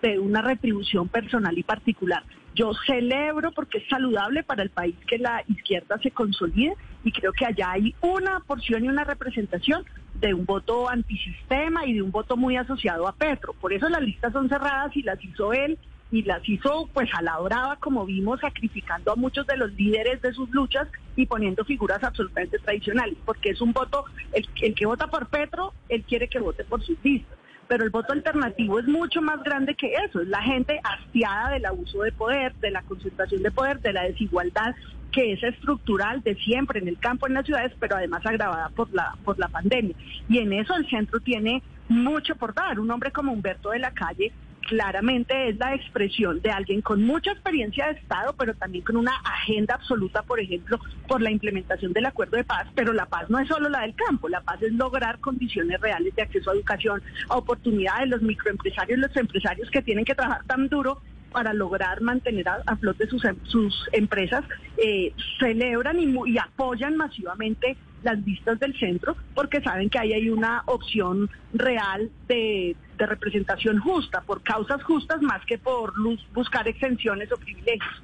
[0.00, 2.22] de una retribución personal y particular.
[2.54, 7.32] Yo celebro porque es saludable para el país que la izquierda se consolide y creo
[7.32, 12.10] que allá hay una porción y una representación de un voto antisistema y de un
[12.10, 13.54] voto muy asociado a Petro.
[13.54, 15.78] Por eso las listas son cerradas y las hizo él
[16.12, 20.32] y las hizo pues a la como vimos, sacrificando a muchos de los líderes de
[20.32, 25.08] sus luchas y poniendo figuras absolutamente tradicionales, porque es un voto, el, el que vota
[25.08, 29.22] por Petro, él quiere que vote por sus listas pero el voto alternativo es mucho
[29.22, 33.42] más grande que eso, es la gente hastiada del abuso de poder, de la concentración
[33.42, 34.74] de poder, de la desigualdad
[35.10, 38.92] que es estructural de siempre en el campo, en las ciudades, pero además agravada por
[38.92, 39.94] la, por la pandemia.
[40.28, 42.80] Y en eso el centro tiene mucho por dar.
[42.80, 47.32] Un hombre como Humberto de la Calle claramente es la expresión de alguien con mucha
[47.32, 52.06] experiencia de Estado, pero también con una agenda absoluta, por ejemplo, por la implementación del
[52.06, 52.66] acuerdo de paz.
[52.74, 56.14] Pero la paz no es solo la del campo, la paz es lograr condiciones reales
[56.14, 60.68] de acceso a educación, a oportunidades, los microempresarios, los empresarios que tienen que trabajar tan
[60.68, 61.00] duro
[61.32, 64.44] para lograr mantener a, flote sus, em, sus empresas,
[64.76, 70.28] eh, celebran y, y apoyan masivamente las listas del centro porque saben que ahí hay
[70.28, 75.92] una opción real de, representación justa, por causas justas más que por
[76.34, 78.02] buscar exenciones o privilegios.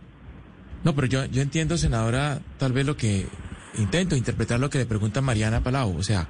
[0.84, 3.26] No, pero yo, yo entiendo, senadora, tal vez lo que
[3.76, 6.28] intento interpretar lo que le pregunta Mariana Palau, o sea,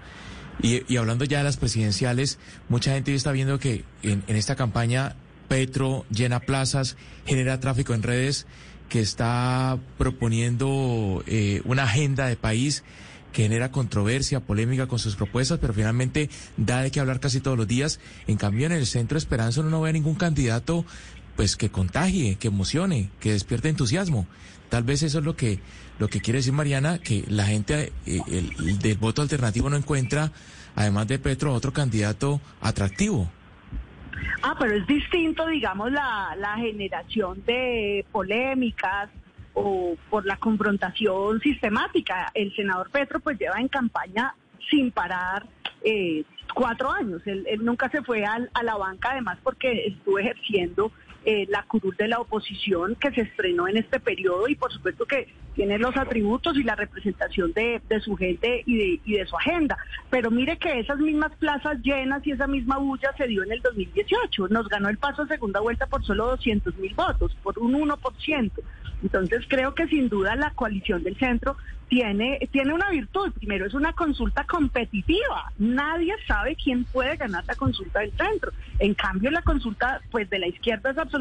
[0.61, 5.15] y, hablando ya de las presidenciales, mucha gente está viendo que en, en esta campaña
[5.47, 8.47] Petro llena plazas, genera tráfico en redes,
[8.89, 12.85] que está proponiendo eh, una agenda de país
[13.33, 17.57] que genera controversia, polémica con sus propuestas, pero finalmente da de qué hablar casi todos
[17.57, 18.01] los días.
[18.27, 20.85] En cambio, en el Centro Esperanza uno no ve ningún candidato
[21.37, 24.27] pues que contagie, que emocione, que despierte entusiasmo.
[24.71, 25.61] Tal vez eso es lo que
[25.99, 30.33] lo que quiere decir Mariana, que la gente eh, el, del voto alternativo no encuentra,
[30.75, 33.31] además de Petro, otro candidato atractivo.
[34.43, 39.11] Ah, pero es distinto, digamos, la, la generación de polémicas,
[39.59, 42.31] o por la confrontación sistemática.
[42.35, 44.35] El senador Petro pues lleva en campaña
[44.71, 45.47] sin parar
[45.83, 47.23] eh, cuatro años.
[47.27, 50.93] Él, nunca se fue a la banca, además porque estuvo ejerciendo
[51.25, 55.05] eh, la curul de la oposición que se estrenó en este periodo y por supuesto
[55.05, 59.37] que tiene los atributos y la representación de, su gente y de, y de, su
[59.37, 59.77] agenda.
[60.09, 63.61] Pero mire que esas mismas plazas llenas y esa misma bulla se dio en el
[63.63, 64.49] 2018.
[64.49, 68.53] Nos ganó el paso a segunda vuelta por solo 200 mil votos, por un 1%.
[69.03, 71.57] Entonces creo que sin duda la coalición del centro
[71.89, 73.33] tiene, tiene una virtud.
[73.33, 75.53] Primero es una consulta competitiva.
[75.59, 78.53] Nadie sabe quién puede ganar la consulta del centro.
[78.79, 81.18] En cambio la consulta pues de la izquierda es absolutamente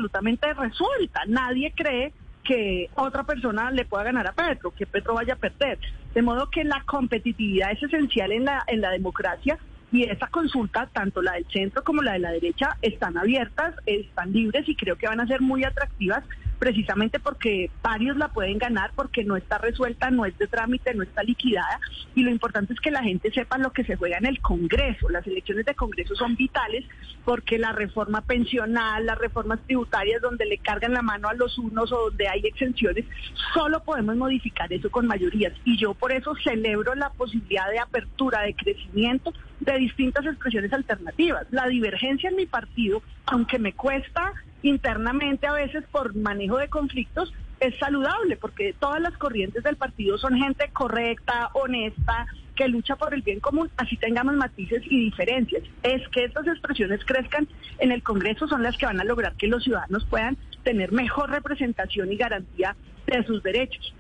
[0.54, 1.22] resuelta.
[1.28, 5.78] Nadie cree que otra persona le pueda ganar a Petro, que Petro vaya a perder.
[6.14, 9.58] De modo que la competitividad es esencial en la, en la democracia
[9.92, 14.32] y esa consulta, tanto la del centro como la de la derecha, están abiertas, están
[14.32, 16.24] libres y creo que van a ser muy atractivas
[16.60, 21.04] precisamente porque varios la pueden ganar porque no está resuelta, no es de trámite, no
[21.04, 21.80] está liquidada
[22.16, 25.10] y lo importante es que la gente sepa lo que se juega en el Congreso.
[25.10, 26.86] Las elecciones de Congreso son vitales
[27.26, 31.92] porque la reforma pensional, las reformas tributarias donde le cargan la mano a los unos
[31.92, 33.06] o donde hay exenciones,
[33.54, 38.42] solo podemos modificar eso con mayorías y yo por eso celebro la posibilidad de apertura,
[38.42, 41.46] de crecimiento de distintas expresiones alternativas.
[41.52, 47.34] La divergencia en mi partido, aunque me cuesta internamente a veces por manejo de conflictos
[47.60, 53.14] es saludable porque todas las corrientes del partido son gente correcta, honesta, que lucha por
[53.14, 55.64] el bien común, así tengamos matices y diferencias.
[55.84, 57.48] Es que estas expresiones crezcan
[57.80, 61.30] en el Congreso son las que van a lograr que los ciudadanos puedan tener mejor
[61.30, 63.94] representación y garantía de sus derechos.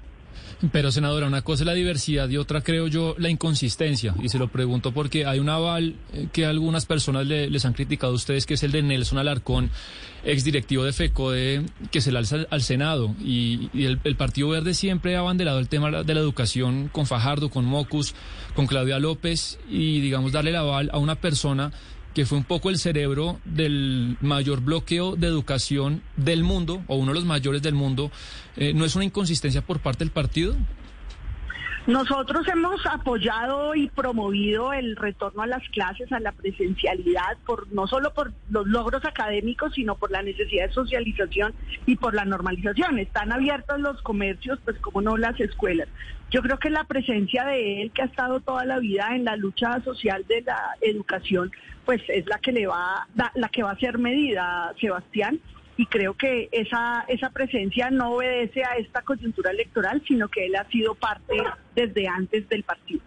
[0.72, 4.16] Pero, senadora, una cosa es la diversidad y otra, creo yo, la inconsistencia.
[4.22, 8.14] Y se lo pregunto porque hay un aval eh, que algunas personas les han criticado
[8.14, 9.70] a ustedes, que es el de Nelson Alarcón,
[10.24, 13.16] exdirectivo de FECODE, que se le alza al Senado.
[13.24, 17.50] Y, el, el, Partido Verde siempre ha abanderado el tema de la educación con Fajardo,
[17.50, 18.16] con Mocus,
[18.56, 21.72] con Claudia López, y, digamos, darle el aval a una persona
[22.18, 27.12] que fue un poco el cerebro del mayor bloqueo de educación del mundo, o uno
[27.12, 28.10] de los mayores del mundo,
[28.56, 30.56] eh, ¿no es una inconsistencia por parte del partido?
[31.88, 37.88] Nosotros hemos apoyado y promovido el retorno a las clases, a la presencialidad, por no
[37.88, 41.54] solo por los logros académicos, sino por la necesidad de socialización
[41.86, 43.00] y por la normalización.
[43.00, 45.88] Están abiertos los comercios, pues como no las escuelas.
[46.30, 49.38] Yo creo que la presencia de él, que ha estado toda la vida en la
[49.38, 51.54] lucha social de la educación,
[51.86, 55.40] pues es la que le va, la que va a ser medida, Sebastián
[55.78, 60.56] y creo que esa, esa presencia no obedece a esta coyuntura electoral, sino que él
[60.56, 61.36] ha sido parte
[61.76, 63.02] desde antes del partido.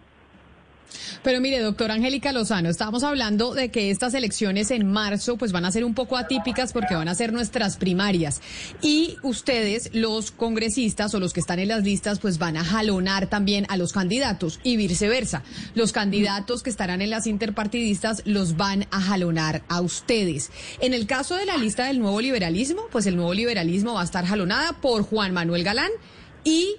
[1.23, 5.65] Pero mire, doctora Angélica Lozano, estábamos hablando de que estas elecciones en marzo pues van
[5.65, 8.41] a ser un poco atípicas porque van a ser nuestras primarias.
[8.83, 13.29] Y ustedes, los congresistas o los que están en las listas, pues van a jalonar
[13.29, 15.43] también a los candidatos y viceversa.
[15.75, 20.51] Los candidatos que estarán en las interpartidistas los van a jalonar a ustedes.
[20.81, 24.05] En el caso de la lista del nuevo liberalismo, pues el nuevo liberalismo va a
[24.05, 25.91] estar jalonada por Juan Manuel Galán
[26.45, 26.77] y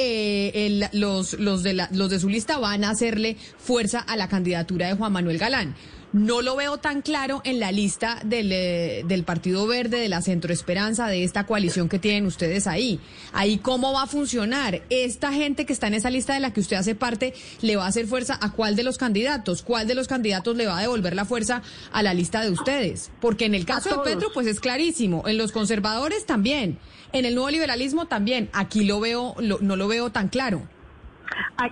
[0.00, 4.88] eh, los, los, de los de su lista van a hacerle fuerza a la candidatura
[4.88, 5.74] de Juan Manuel Galán.
[6.12, 10.22] No lo veo tan claro en la lista del, eh, del Partido Verde, de la
[10.22, 12.98] Centro Esperanza, de esta coalición que tienen ustedes ahí.
[13.32, 14.82] Ahí cómo va a funcionar.
[14.90, 17.84] Esta gente que está en esa lista de la que usted hace parte, ¿le va
[17.84, 19.62] a hacer fuerza a cuál de los candidatos?
[19.62, 23.12] ¿Cuál de los candidatos le va a devolver la fuerza a la lista de ustedes?
[23.20, 25.28] Porque en el caso de Petro, pues es clarísimo.
[25.28, 26.78] En los conservadores también.
[27.12, 28.48] En el nuevo liberalismo también.
[28.52, 30.62] Aquí lo veo, no lo veo tan claro.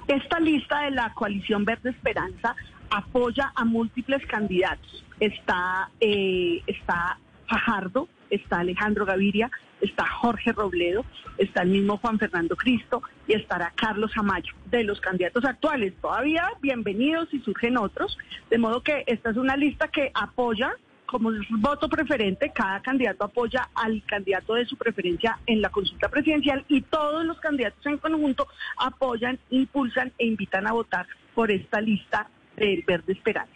[0.09, 2.55] Esta lista de la coalición Verde Esperanza
[2.91, 5.05] apoya a múltiples candidatos.
[5.21, 11.05] Está, eh, está Fajardo, está Alejandro Gaviria, está Jorge Robledo,
[11.39, 15.95] está el mismo Juan Fernando Cristo y estará Carlos Amayo, de los candidatos actuales.
[16.01, 18.19] Todavía bienvenidos y surgen otros,
[18.51, 20.73] de modo que esta es una lista que apoya
[21.09, 26.65] como voto preferente, cada candidato apoya al candidato de su preferencia en la consulta presidencial
[26.69, 32.29] y todos los candidatos en conjunto apoyan, impulsan e invitan a votar por esta lista
[32.57, 33.55] del Verde Esperanza.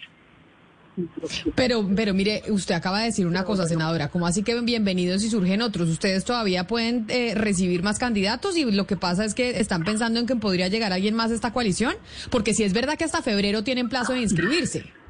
[1.54, 5.28] Pero, pero mire, usted acaba de decir una cosa, senadora, ¿cómo así que bienvenidos y
[5.28, 5.88] surgen otros?
[5.88, 10.20] ¿Ustedes todavía pueden eh, recibir más candidatos y lo que pasa es que están pensando
[10.20, 11.94] en que podría llegar alguien más a esta coalición?
[12.30, 15.01] Porque si es verdad que hasta febrero tienen plazo de inscribirse.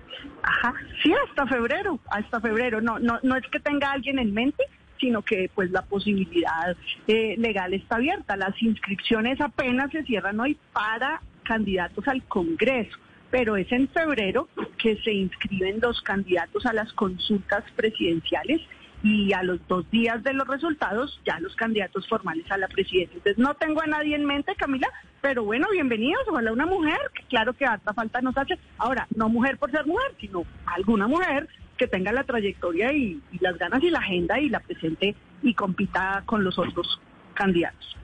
[0.43, 2.81] Ajá, sí, hasta febrero, hasta febrero.
[2.81, 4.65] No, no, no es que tenga alguien en mente,
[5.01, 8.37] sino que pues la posibilidad eh, legal está abierta.
[8.37, 12.97] Las inscripciones apenas se cierran hoy para candidatos al Congreso,
[13.31, 18.61] pero es en febrero que se inscriben los candidatos a las consultas presidenciales
[19.03, 23.17] y a los dos días de los resultados ya los candidatos formales a la presidencia.
[23.17, 24.89] Entonces no tengo a nadie en mente, Camila,
[25.23, 28.59] pero bueno, bienvenidos, ojalá una mujer, que claro que harta falta nos hace.
[28.77, 33.57] Ahora, no mujer por ser mujer, sino alguna mujer que tenga la trayectoria y, las
[33.57, 37.01] ganas y la agenda y la presente y compita con los otros
[37.35, 37.97] candidatos.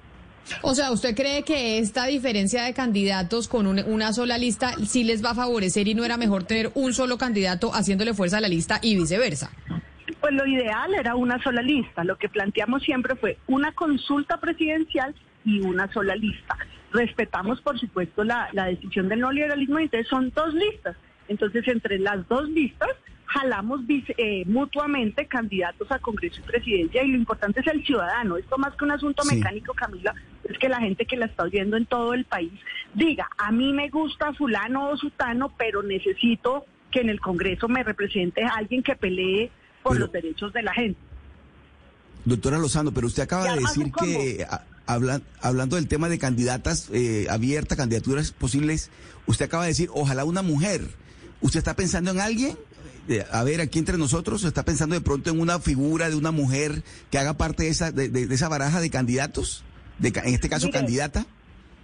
[0.63, 5.23] O sea, ¿usted cree que esta diferencia de candidatos con una sola lista sí les
[5.23, 8.49] va a favorecer y no era mejor tener un solo candidato haciéndole fuerza a la
[8.49, 9.51] lista y viceversa?
[10.21, 12.05] Pues lo ideal era una sola lista.
[12.05, 16.57] Lo que planteamos siempre fue una consulta presidencial y una sola lista.
[16.93, 20.97] Respetamos, por supuesto, la, decisión del neoliberalismo y entonces son dos listas.
[21.29, 22.91] Entonces, entre las dos listas,
[23.27, 28.39] jalamos eh, mutuamente candidatos a Congreso y Presidencia y lo importante es el ciudadano.
[28.39, 31.77] Esto más que un asunto mecánico, Camila, es que la gente que la está oyendo
[31.77, 32.53] en todo el país
[32.95, 37.83] diga, a mí me gusta fulano o sutano, pero necesito que en el Congreso me
[37.83, 39.51] represente alguien que pelee
[39.83, 41.08] por los derechos de la gente.
[42.25, 44.47] Doctora Lozano, pero usted acaba de decir que
[44.87, 48.91] hablando del tema de candidatas eh, abiertas, candidaturas posibles,
[49.27, 50.83] usted acaba de decir, ojalá una mujer.
[51.41, 52.57] ¿Usted está pensando en alguien?
[53.33, 56.83] a ver, aquí entre nosotros, ¿está pensando de pronto en una figura de una mujer
[57.11, 59.65] que haga parte de esa, de, esa baraja de candidatos?
[59.99, 61.25] De, en este caso, candidata.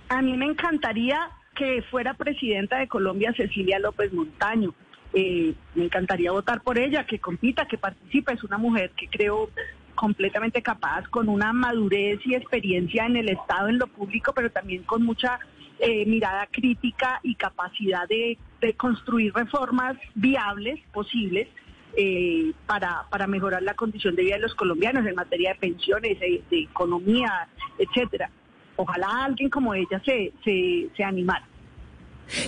[0.09, 1.19] A mí me encantaría
[1.57, 4.75] que fuera presidenta de Colombia Cecilia López Montaño.
[5.15, 8.35] Eh, me encantaría votar por ella, que compita, que participe.
[8.35, 9.49] Es una mujer que creo
[9.95, 14.83] completamente capaz, con una madurez y experiencia en el Estado, en lo público, pero también
[14.85, 15.39] con mucha
[15.79, 18.39] eh, mirada crítica y capacidad de,
[18.77, 21.49] construir reformas viables, posibles,
[21.97, 26.43] eh, para, mejorar la condición de vida de los colombianos en materia de pensiones, de,
[26.51, 28.31] economía, etcétera.
[28.77, 31.47] Ojalá alguien como ella se, se, se animara.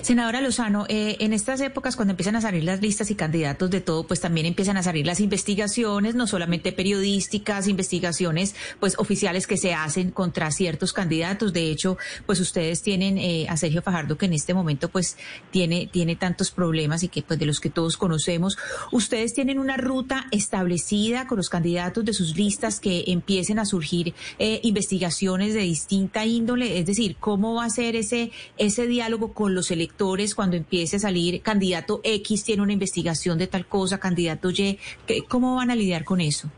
[0.03, 3.81] Senadora Lozano, eh, en estas épocas cuando empiezan a salir las listas y candidatos de
[3.81, 9.57] todo, pues también empiezan a salir las investigaciones, no solamente periodísticas, investigaciones pues oficiales que
[9.57, 11.53] se hacen contra ciertos candidatos.
[11.53, 15.17] De hecho, pues ustedes tienen eh, a Sergio Fajardo que en este momento pues
[15.51, 18.59] tiene tiene tantos problemas y que pues de los que todos conocemos.
[18.93, 24.15] Ustedes tienen una ruta establecida con los candidatos de sus listas que empiecen a surgir
[24.39, 29.55] eh, investigaciones de distinta índole, es decir, cómo va a ser ese ese diálogo con
[29.55, 34.51] los electores cuando empiece a salir candidato X tiene una investigación de tal cosa, candidato
[34.51, 34.79] Y,
[35.29, 36.51] ¿cómo van a lidiar con eso?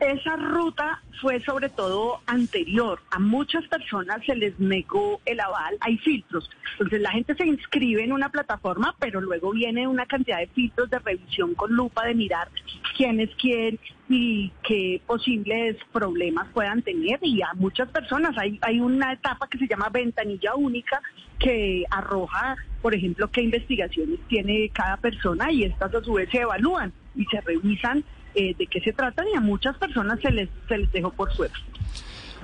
[0.00, 3.00] Esa ruta fue sobre todo anterior.
[3.10, 5.76] A muchas personas se les negó el aval.
[5.80, 6.48] Hay filtros.
[6.72, 10.88] Entonces la gente se inscribe en una plataforma, pero luego viene una cantidad de filtros
[10.90, 12.48] de revisión con lupa de mirar
[12.96, 17.18] quién es quién y qué posibles problemas puedan tener.
[17.22, 21.02] Y a muchas personas hay, hay una etapa que se llama ventanilla única
[21.40, 26.38] que arroja, por ejemplo, qué investigaciones tiene cada persona y estas a su vez se
[26.38, 28.04] evalúan y se revisan
[28.34, 31.30] eh, de qué se trata y a muchas personas se les, se les dejó por
[31.34, 31.58] suerte.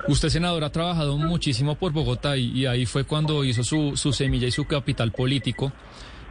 [0.07, 4.47] Usted, senador, ha trabajado muchísimo por Bogotá y, ahí fue cuando hizo su, su, semilla
[4.47, 5.71] y su capital político.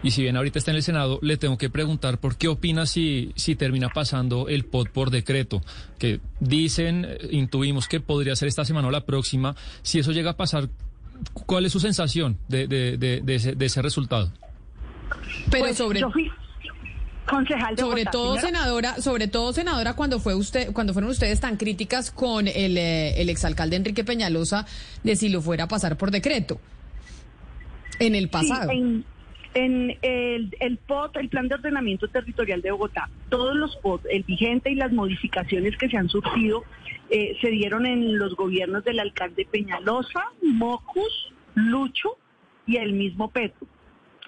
[0.03, 2.85] Y si bien ahorita está en el Senado, le tengo que preguntar por qué opina
[2.85, 5.63] si, si termina pasando el POT por decreto,
[5.99, 9.57] que dicen, eh, intuimos que podría ser esta semana o la próxima.
[9.81, 10.69] Si eso llega a pasar,
[11.47, 14.31] ¿cuál es su sensación de, de, de, ese, de ese, resultado?
[15.51, 16.01] Pero pues, sobre
[17.27, 22.11] concejal sobre todo senadora sobre todo senadora cuando fue usted cuando fueron ustedes tan críticas
[22.11, 24.67] con el, eh, el exalcalde Enrique Peñalosa
[25.03, 26.61] de si lo fuera a pasar por decreto
[27.99, 28.71] en el pasado.
[28.73, 29.05] en,
[30.03, 34.71] el, el POT, el Plan de Ordenamiento Territorial de Bogotá, todos los POT, el vigente
[34.71, 36.65] y las modificaciones que se han surgido,
[37.09, 42.19] eh, se dieron en los gobiernos del alcalde Peñalosa, Mocus, Lucho
[42.67, 43.69] y el mismo Petro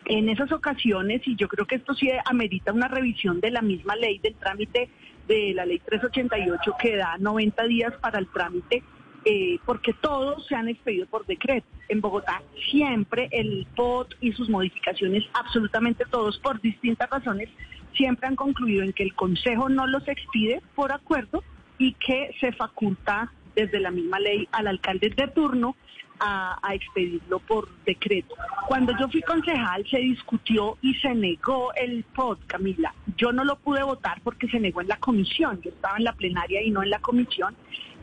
[0.08, 3.96] en esas ocasiones, y yo creo que esto sí amerita una revisión de la misma
[3.96, 4.88] ley, del trámite
[5.26, 8.82] de la ley 388 que da 90 días para el trámite,
[9.24, 11.66] eh, porque todos se han expedido por decreto.
[11.88, 17.48] En Bogotá siempre el POT y sus modificaciones, absolutamente todos, por distintas razones,
[17.96, 21.42] siempre han concluido en que el Consejo no los expide por acuerdo
[21.78, 25.74] y que se faculta desde la misma ley al alcalde de turno
[26.20, 28.34] a, expedirlo por decreto.
[28.68, 32.94] Cuando yo fui concejal se discutió y se negó el POD, Camila.
[33.16, 35.60] Yo no lo pude votar porque se negó en la comisión.
[35.62, 37.54] Yo estaba en la plenaria y no en la comisión.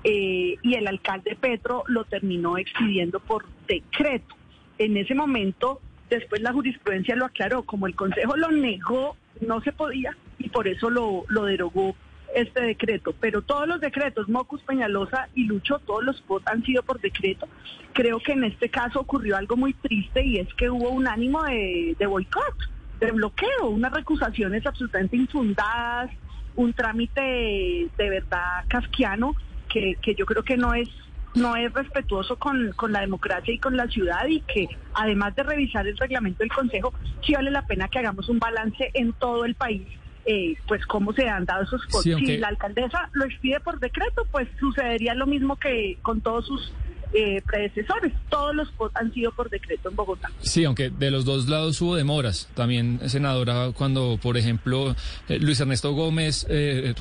[0.04, 4.36] Eh, y el alcalde Petro lo terminó expidiendo por decreto.
[4.78, 7.64] En ese momento, después la jurisprudencia lo aclaró.
[7.64, 11.96] Como el Consejo lo negó, no se podía y por eso lo, lo derogó
[12.36, 16.84] este decreto, pero todos los decretos, Mocus, Peñalosa y Lucho, todos los POT han sido
[16.84, 17.48] por decreto.
[17.94, 21.44] Creo que en este caso ocurrió algo muy triste y es que hubo un ánimo
[21.44, 22.56] de, boicot,
[23.00, 26.12] de bloqueo, unas recusaciones absolutamente infundadas,
[26.56, 29.36] un trámite de, verdad casquiano
[29.70, 30.90] que, que yo creo que no es
[31.36, 35.42] no es respetuoso con, con, la democracia y con la ciudad y que además de
[35.42, 36.94] revisar el reglamento del Consejo,
[37.26, 39.82] sí vale la pena que hagamos un balance en todo el país
[40.26, 42.04] eh, pues cómo se han dado esos votos.
[42.04, 46.72] Si la alcaldesa lo expide por decreto, pues sucedería lo mismo que con todos sus
[47.14, 48.14] eh, predecesores.
[48.30, 50.32] Todos los han sido por decreto en Bogotá.
[50.40, 52.50] Sí, aunque de los dos lados hubo demoras.
[52.54, 54.96] También, senadora, cuando, por ejemplo,
[55.28, 56.48] eh, Luis Ernesto Gómez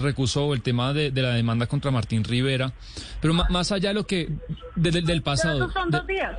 [0.01, 2.73] recusó el tema de, la demanda contra Martín Rivera.
[3.21, 4.29] Pero más allá de lo que.
[4.75, 5.71] del pasado.
[5.71, 6.37] son dos días.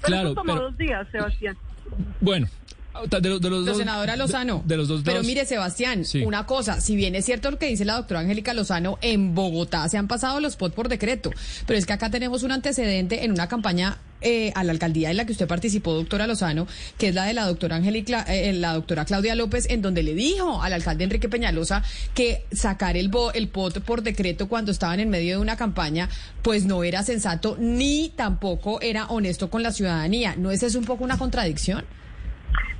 [0.00, 0.34] claro.
[0.34, 1.56] tomó dos días, Sebastián.
[2.20, 2.48] Bueno,
[3.08, 4.62] de, los dos, senadora Lozano.
[4.66, 7.84] De, los dos Pero mire, Sebastián, una cosa, si bien es cierto lo que dice
[7.84, 11.30] la doctora Angélica Lozano, en Bogotá se han pasado los POT por decreto,
[11.66, 15.16] pero es que acá tenemos un antecedente en una campaña eh, a la alcaldía en
[15.16, 18.74] la que usted participó, doctora Lozano, que es la de la doctora Angélica, eh, la
[18.74, 21.82] doctora Claudia López, en donde le dijo al alcalde Enrique Peñalosa
[22.14, 26.08] que sacar el, el POT por decreto cuando estaban en medio de una campaña,
[26.42, 30.36] pues no era sensato ni tampoco era honesto con la ciudadanía.
[30.36, 31.84] ¿No es eso un poco una contradicción?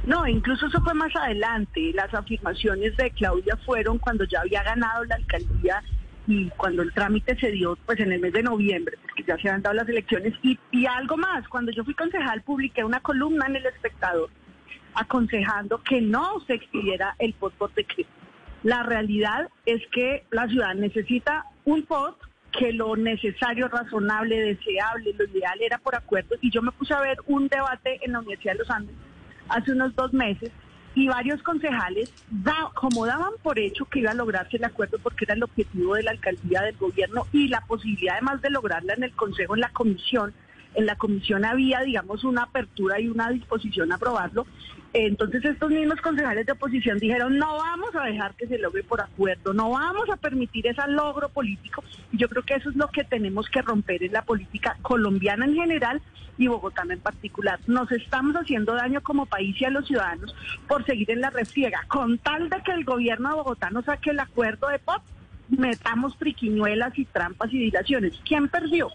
[0.04, 1.92] No, incluso eso fue más adelante.
[1.94, 5.82] Las afirmaciones de Claudia fueron cuando ya había ganado la alcaldía
[6.26, 9.48] y cuando el trámite se dio pues en el mes de noviembre, porque ya se
[9.48, 10.34] habían dado las elecciones.
[10.42, 14.30] Y, y algo más, cuando yo fui concejal publiqué una columna en El Espectador
[14.94, 18.10] aconsejando que no se expidiera el POT por decreto.
[18.62, 22.16] La realidad es que la ciudad necesita un POT
[22.52, 26.36] que lo necesario, razonable, deseable, lo ideal era por acuerdo.
[26.42, 28.94] Y yo me puse a ver un debate en la Universidad de los Andes
[29.48, 30.50] hace unos dos meses
[30.94, 35.24] y varios concejales, da, como daban por hecho que iba a lograrse el acuerdo porque
[35.24, 39.04] era el objetivo de la alcaldía del gobierno y la posibilidad además de lograrla en
[39.04, 40.34] el Consejo, en la comisión,
[40.74, 44.46] en la comisión había, digamos, una apertura y una disposición a aprobarlo.
[44.94, 49.00] Entonces estos mismos concejales de oposición dijeron, no vamos a dejar que se logre por
[49.00, 51.82] acuerdo, no vamos a permitir ese logro político.
[52.12, 55.54] Yo creo que eso es lo que tenemos que romper en la política colombiana en
[55.54, 56.02] general
[56.36, 57.58] y bogotana en particular.
[57.66, 60.34] Nos estamos haciendo daño como país y a los ciudadanos
[60.68, 61.84] por seguir en la refriega.
[61.88, 65.02] Con tal de que el gobierno de Bogotá no saque el acuerdo de POP,
[65.48, 68.20] metamos triquiñuelas y trampas y dilaciones.
[68.26, 68.88] ¿Quién perdió?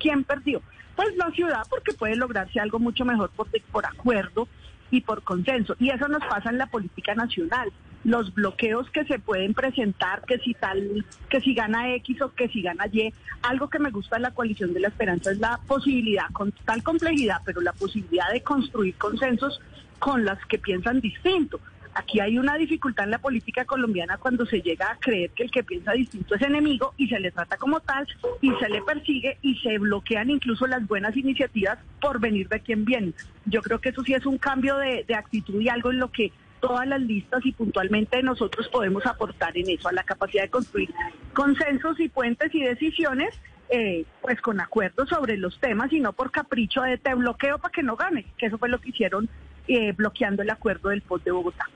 [0.00, 0.62] ¿Quién perdió?
[0.96, 4.48] Pues la ciudad, porque puede lograrse algo mucho mejor por, por acuerdo
[4.90, 5.74] y por consenso.
[5.78, 7.72] Y eso nos pasa en la política nacional.
[8.04, 12.48] Los bloqueos que se pueden presentar, que si tal, que si gana X o que
[12.48, 13.12] si gana Y.
[13.42, 16.82] Algo que me gusta de la coalición de la esperanza es la posibilidad, con tal
[16.82, 19.60] complejidad, pero la posibilidad de construir consensos
[19.98, 21.60] con las que piensan distinto.
[21.94, 25.50] Aquí hay una dificultad en la política colombiana cuando se llega a creer que el
[25.50, 28.06] que piensa distinto es enemigo y se le trata como tal
[28.40, 32.84] y se le persigue y se bloquean incluso las buenas iniciativas por venir de quien
[32.84, 33.12] viene.
[33.46, 36.32] Yo creo que eso sí es un cambio de, actitud y algo en lo que
[36.60, 40.90] todas las listas y puntualmente nosotros podemos aportar en eso, a la capacidad de construir
[41.32, 43.38] consensos y puentes y decisiones,
[43.68, 47.70] eh, pues con acuerdos sobre los temas y no por capricho de te bloqueo para
[47.70, 49.28] que no gane, que eso fue lo que hicieron
[49.68, 51.68] eh, bloqueando el acuerdo del POT de Bogotá.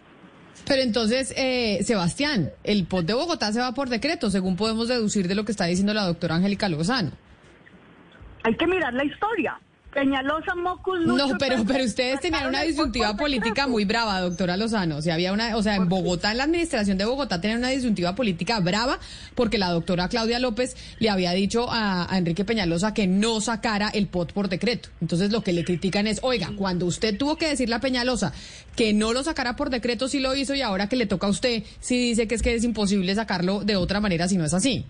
[0.68, 5.26] Pero entonces, eh, Sebastián, el POT de Bogotá se va por decreto, según podemos deducir
[5.26, 7.12] de lo que está diciendo la doctora Angélica Lozano.
[8.44, 9.58] Hay que mirar la historia.
[9.92, 14.98] Peñalosa, Mocus, No, pero, pero ustedes tenían una disyuntiva política muy brava, doctora Lozano.
[14.98, 17.70] O sea, había una, o sea, en Bogotá, en la administración de Bogotá, tenían una
[17.70, 18.98] disyuntiva política brava
[19.34, 24.08] porque la doctora Claudia López le había dicho a, Enrique Peñalosa que no sacara el
[24.08, 24.90] POT por decreto.
[25.00, 28.32] Entonces, lo que le critican es, oiga, cuando usted tuvo que decirle a Peñalosa
[28.76, 31.30] que no lo sacara por decreto, sí lo hizo y ahora que le toca a
[31.30, 34.54] usted, sí dice que es que es imposible sacarlo de otra manera si no es
[34.54, 34.84] así.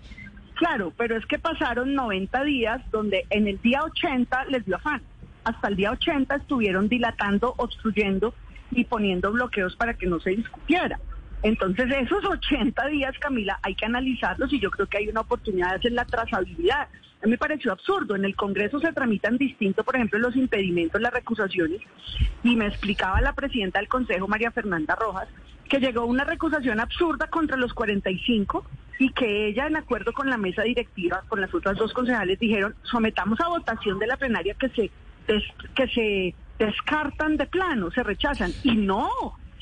[0.59, 5.01] Claro, pero es que pasaron 90 días donde en el día 80 les dio afán.
[5.45, 8.33] Hasta el día 80 estuvieron dilatando, obstruyendo
[8.69, 10.99] y poniendo bloqueos para que no se discutiera.
[11.43, 15.69] Entonces, esos 80 días, Camila, hay que analizarlos y yo creo que hay una oportunidad
[15.69, 16.89] de hacer la trazabilidad.
[17.21, 18.17] A mí me pareció absurdo.
[18.17, 21.79] En el Congreso se tramitan distinto, por ejemplo, los impedimentos, las recusaciones,
[22.43, 25.29] y me explicaba la presidenta del Consejo, María Fernanda Rojas,
[25.69, 28.65] que llegó una recusación absurda contra los 45
[28.97, 32.75] y que ella, en acuerdo con la mesa directiva, con las otras dos concejales, dijeron,
[32.83, 34.91] sometamos a votación de la plenaria que se,
[35.75, 38.51] que se descartan de plano, se rechazan.
[38.63, 39.09] Y no,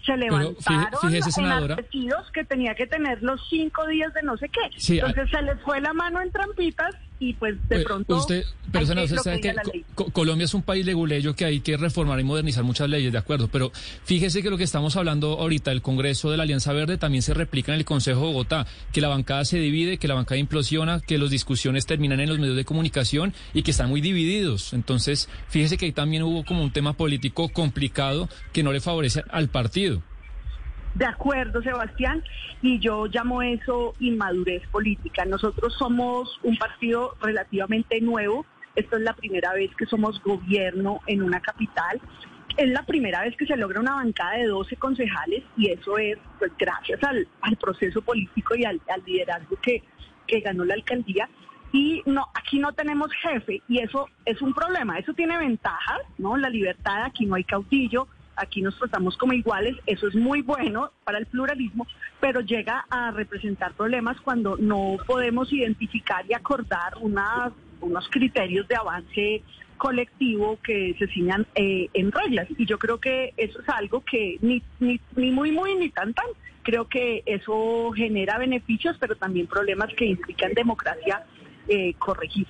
[0.03, 4.95] se levantaron vestidos que tenía que tener los cinco días de no sé qué.
[4.95, 8.17] Entonces se les fue la mano en trampitas y pues de pronto...
[8.17, 8.43] Usted,
[9.23, 9.55] sabe que
[10.11, 13.47] Colombia es un país leguleyo que hay que reformar y modernizar muchas leyes, de acuerdo,
[13.47, 13.71] pero
[14.03, 17.33] fíjese que lo que estamos hablando ahorita, el Congreso de la Alianza Verde también se
[17.33, 20.99] replica en el Consejo de Bogotá, que la bancada se divide, que la bancada implosiona,
[20.99, 24.73] que las discusiones terminan en los medios de comunicación y que están muy divididos.
[24.73, 29.23] Entonces, fíjese que ahí también hubo como un tema político complicado que no le favorece
[29.29, 30.01] al partido.
[30.97, 32.23] De acuerdo, Sebastián,
[32.63, 35.25] y yo llamo eso inmadurez política.
[35.25, 38.47] Nosotros somos un partido relativamente nuevo.
[38.75, 42.01] Esto es la primera vez que somos gobierno en una capital.
[42.57, 46.17] Es la primera vez que se logra una bancada de 12 concejales y eso es
[46.39, 47.27] pues gracias al,
[47.61, 49.83] proceso político y al, liderazgo que,
[50.25, 51.29] que ganó la alcaldía
[51.73, 56.37] y no aquí no tenemos jefe y eso es un problema eso tiene ventajas no
[56.37, 58.07] la libertad aquí no hay cautillo
[58.37, 61.87] aquí nos tratamos como iguales, eso es muy bueno para el pluralismo,
[62.21, 69.43] pero llega a representar problemas cuando no podemos identificar y acordar unos criterios de avance
[69.77, 72.47] colectivo que se ciñan eh, en reglas.
[72.57, 76.13] Y yo creo que eso es algo que ni, ni, ni muy, muy, ni tan,
[76.13, 76.25] tan.
[76.63, 81.23] Creo que eso genera beneficios, pero también problemas que implican democracia
[81.67, 82.47] eh, corregir.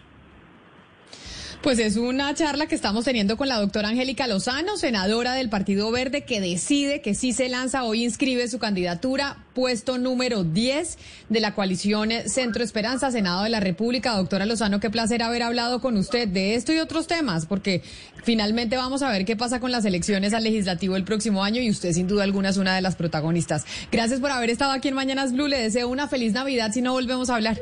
[1.68, 5.91] Pues es una charla que estamos teniendo con la doctora Angélica Lozano, senadora del Partido
[5.91, 10.97] Verde, que decide que sí se lanza, hoy inscribe su candidatura, puesto número 10
[11.28, 14.15] de la coalición Centro Esperanza, Senado de la República.
[14.15, 17.82] Doctora Lozano, qué placer haber hablado con usted de esto y otros temas, porque
[18.24, 21.70] finalmente vamos a ver qué pasa con las elecciones al legislativo el próximo año y
[21.70, 23.65] usted sin duda alguna es una de las protagonistas.
[23.91, 25.47] Gracias por haber estado aquí en Mañanas Blue.
[25.47, 27.57] Le deseo una feliz Navidad si no volvemos a hablar.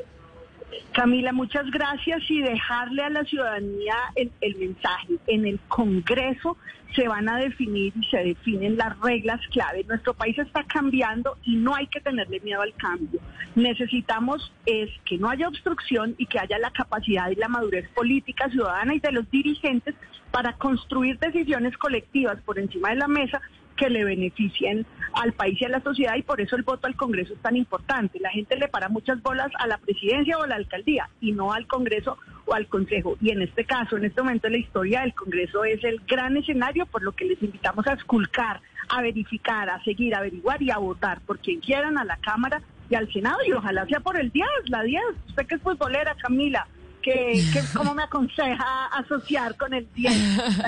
[0.93, 5.15] Camila, muchas gracias y dejarle a la ciudadanía el, mensaje.
[5.27, 6.57] En el Congreso
[6.95, 9.83] se van a definir y se definen las reglas clave.
[9.83, 13.19] Nuestro país está cambiando y no hay que tenerle miedo al cambio.
[13.55, 18.49] Necesitamos es que no haya obstrucción y que haya la capacidad y la madurez política
[18.49, 19.95] ciudadana y de los dirigentes
[20.31, 23.41] para construir decisiones colectivas por encima de la mesa
[23.75, 26.95] que le beneficien al país y a la sociedad y por eso el voto al
[26.95, 28.19] Congreso es tan importante.
[28.19, 31.53] La gente le para muchas bolas a la presidencia o a la alcaldía y no
[31.53, 33.17] al Congreso o al Consejo.
[33.21, 36.85] Y en este caso, en este momento, la historia del Congreso es el gran escenario,
[36.85, 40.77] por lo que les invitamos a esculcar, a verificar, a seguir, a averiguar y a
[40.77, 44.31] votar por quien quieran a la Cámara y al Senado, y ojalá sea por el
[44.31, 45.01] 10, la 10.
[45.29, 46.67] Usted que es futbolera, Camila.
[47.05, 50.13] Que, que cómo me aconseja asociar con el 10,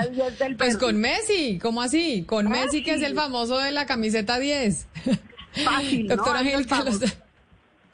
[0.06, 2.22] el 10 del Pues con Messi, ¿cómo así?
[2.28, 4.86] Con Messi, que es el famoso de la camiseta 10.
[5.64, 6.14] Fácil, ¿no?
[6.14, 7.00] Doctora Ahí Angélica estamos.
[7.00, 7.27] Lozano.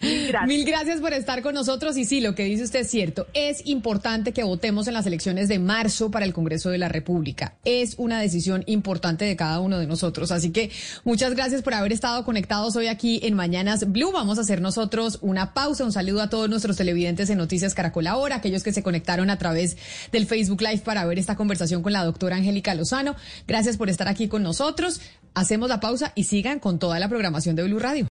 [0.05, 0.48] Mil gracias.
[0.48, 3.26] Mil gracias por estar con nosotros y sí, lo que dice usted es cierto.
[3.34, 7.57] Es importante que votemos en las elecciones de marzo para el Congreso de la República.
[7.64, 10.30] Es una decisión importante de cada uno de nosotros.
[10.30, 10.70] Así que
[11.05, 14.12] muchas gracias por haber estado conectados hoy aquí en Mañanas Blue.
[14.12, 15.84] Vamos a hacer nosotros una pausa.
[15.84, 19.38] Un saludo a todos nuestros televidentes en Noticias Caracol Ahora, aquellos que se conectaron a
[19.38, 19.76] través
[20.12, 23.16] del Facebook Live para ver esta conversación con la doctora Angélica Lozano.
[23.46, 25.00] Gracias por estar aquí con nosotros.
[25.34, 28.02] Hacemos la pausa y sigan con toda la programación de Blue Radio.